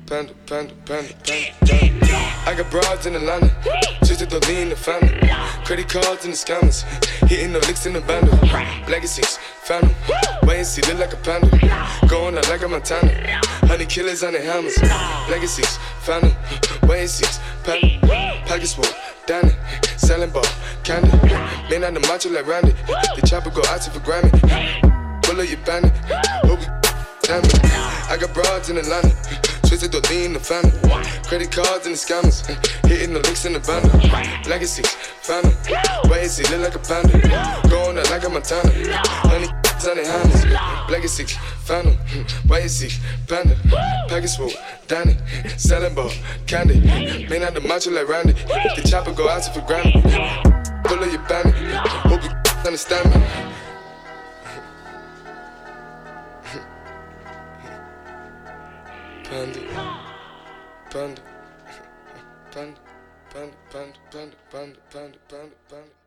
Panda, 0.07 0.33
panda, 0.47 0.73
panda, 0.85 1.13
panda. 1.23 1.33
I 2.47 2.55
got 2.57 2.71
broads 2.71 3.05
in 3.05 3.15
Atlanta, 3.15 3.51
just 4.03 4.27
to 4.27 4.39
lean 4.47 4.57
in 4.57 4.69
the 4.69 4.75
family. 4.75 5.29
Credit 5.65 5.87
cards 5.87 6.25
in 6.25 6.31
the 6.31 6.37
scammers, 6.37 6.83
hitting 7.27 7.53
the 7.53 7.59
licks 7.59 7.85
in 7.85 7.93
the 7.93 8.01
bundle. 8.01 8.33
Legacies, 8.89 9.37
them. 9.67 9.93
Wait 10.43 10.57
and 10.57 10.67
see, 10.67 10.81
look 10.83 10.99
like 10.99 11.13
a 11.13 11.17
panda. 11.17 11.49
Going 12.07 12.37
out 12.37 12.49
like 12.49 12.63
a 12.63 12.67
Montana. 12.67 13.39
Honey 13.67 13.85
killers 13.85 14.23
on 14.23 14.33
the 14.33 14.41
hammers. 14.41 14.77
Legacies, 15.29 15.77
found. 16.05 16.35
Wait 16.87 17.01
and 17.01 17.09
see, 17.09 17.25
panda. 17.63 18.45
Pockets 18.45 18.73
full, 18.73 18.85
Danny. 19.25 19.51
Selling 19.97 20.29
ball, 20.29 20.45
candy. 20.83 21.09
Man 21.69 21.83
on 21.83 21.95
the 21.95 21.99
macho 22.01 22.29
like 22.29 22.45
Randy. 22.45 22.73
The 23.15 23.25
chopper 23.25 23.49
go 23.49 23.61
out 23.67 23.81
to 23.81 23.89
for 23.89 23.99
Grammy. 23.99 24.29
Pull 25.23 25.41
up 25.41 25.49
your 25.49 25.57
bandit. 25.65 25.91
Hope 26.45 26.61
you 26.61 26.69
damn 27.23 27.43
it. 27.43 27.59
I 28.07 28.17
got 28.21 28.33
broads 28.35 28.69
in 28.69 28.77
Atlanta. 28.77 29.09
Twisted 29.65 29.91
the 29.91 30.05
lean 30.11 30.25
in 30.25 30.33
the 30.33 30.39
family. 30.39 30.71
Credit 31.27 31.51
cards 31.51 31.87
and 31.87 31.95
the 31.95 31.99
scammers. 31.99 32.45
Hitting 32.85 33.13
the 33.13 33.19
licks 33.21 33.45
in 33.45 33.53
the. 33.53 33.59
Legacies, 34.47 34.93
found 35.25 35.45
them. 35.45 36.11
Wait 36.11 36.21
and 36.21 36.31
see, 36.31 36.43
look 36.55 36.61
like 36.61 36.75
a 36.75 36.79
panda. 36.79 37.17
Going 37.67 37.97
out 37.97 38.09
like 38.11 38.23
a 38.23 38.29
Montana. 38.29 38.71
Honey 39.25 39.64
hammers. 39.83 40.45
Legacy, 40.89 41.25
found 41.65 41.87
them. 41.87 41.97
Wait 42.47 42.61
and 42.61 42.71
see, 42.71 42.89
panda. 43.27 43.55
Package 44.07 44.35
full, 44.37 44.51
Danny. 44.87 45.17
Selling 45.57 45.95
ball, 45.95 46.11
candy. 46.47 46.79
Man 47.29 47.43
out 47.43 47.53
the 47.53 47.61
macho 47.61 47.91
like 47.91 48.07
Randy. 48.07 48.33
The 48.33 48.87
chopper 48.87 49.11
go 49.11 49.27
out 49.29 49.43
for 49.53 49.61
granted. 49.61 50.01
Pull 50.85 51.03
up 51.03 51.11
your 51.11 51.21
bandit. 51.27 51.55
Hope 52.07 52.23
you 52.23 52.29
understand 52.65 53.13
me. 53.13 53.21
Panda. 59.23 59.59
Panda. 60.89 61.21
Panda. 62.51 62.79
Panda. 63.31 63.53
Panda. 63.69 63.97
Panda. 64.11 64.35
Panda. 64.49 65.17
Panda. 65.29 65.55
Panda. 65.69 66.04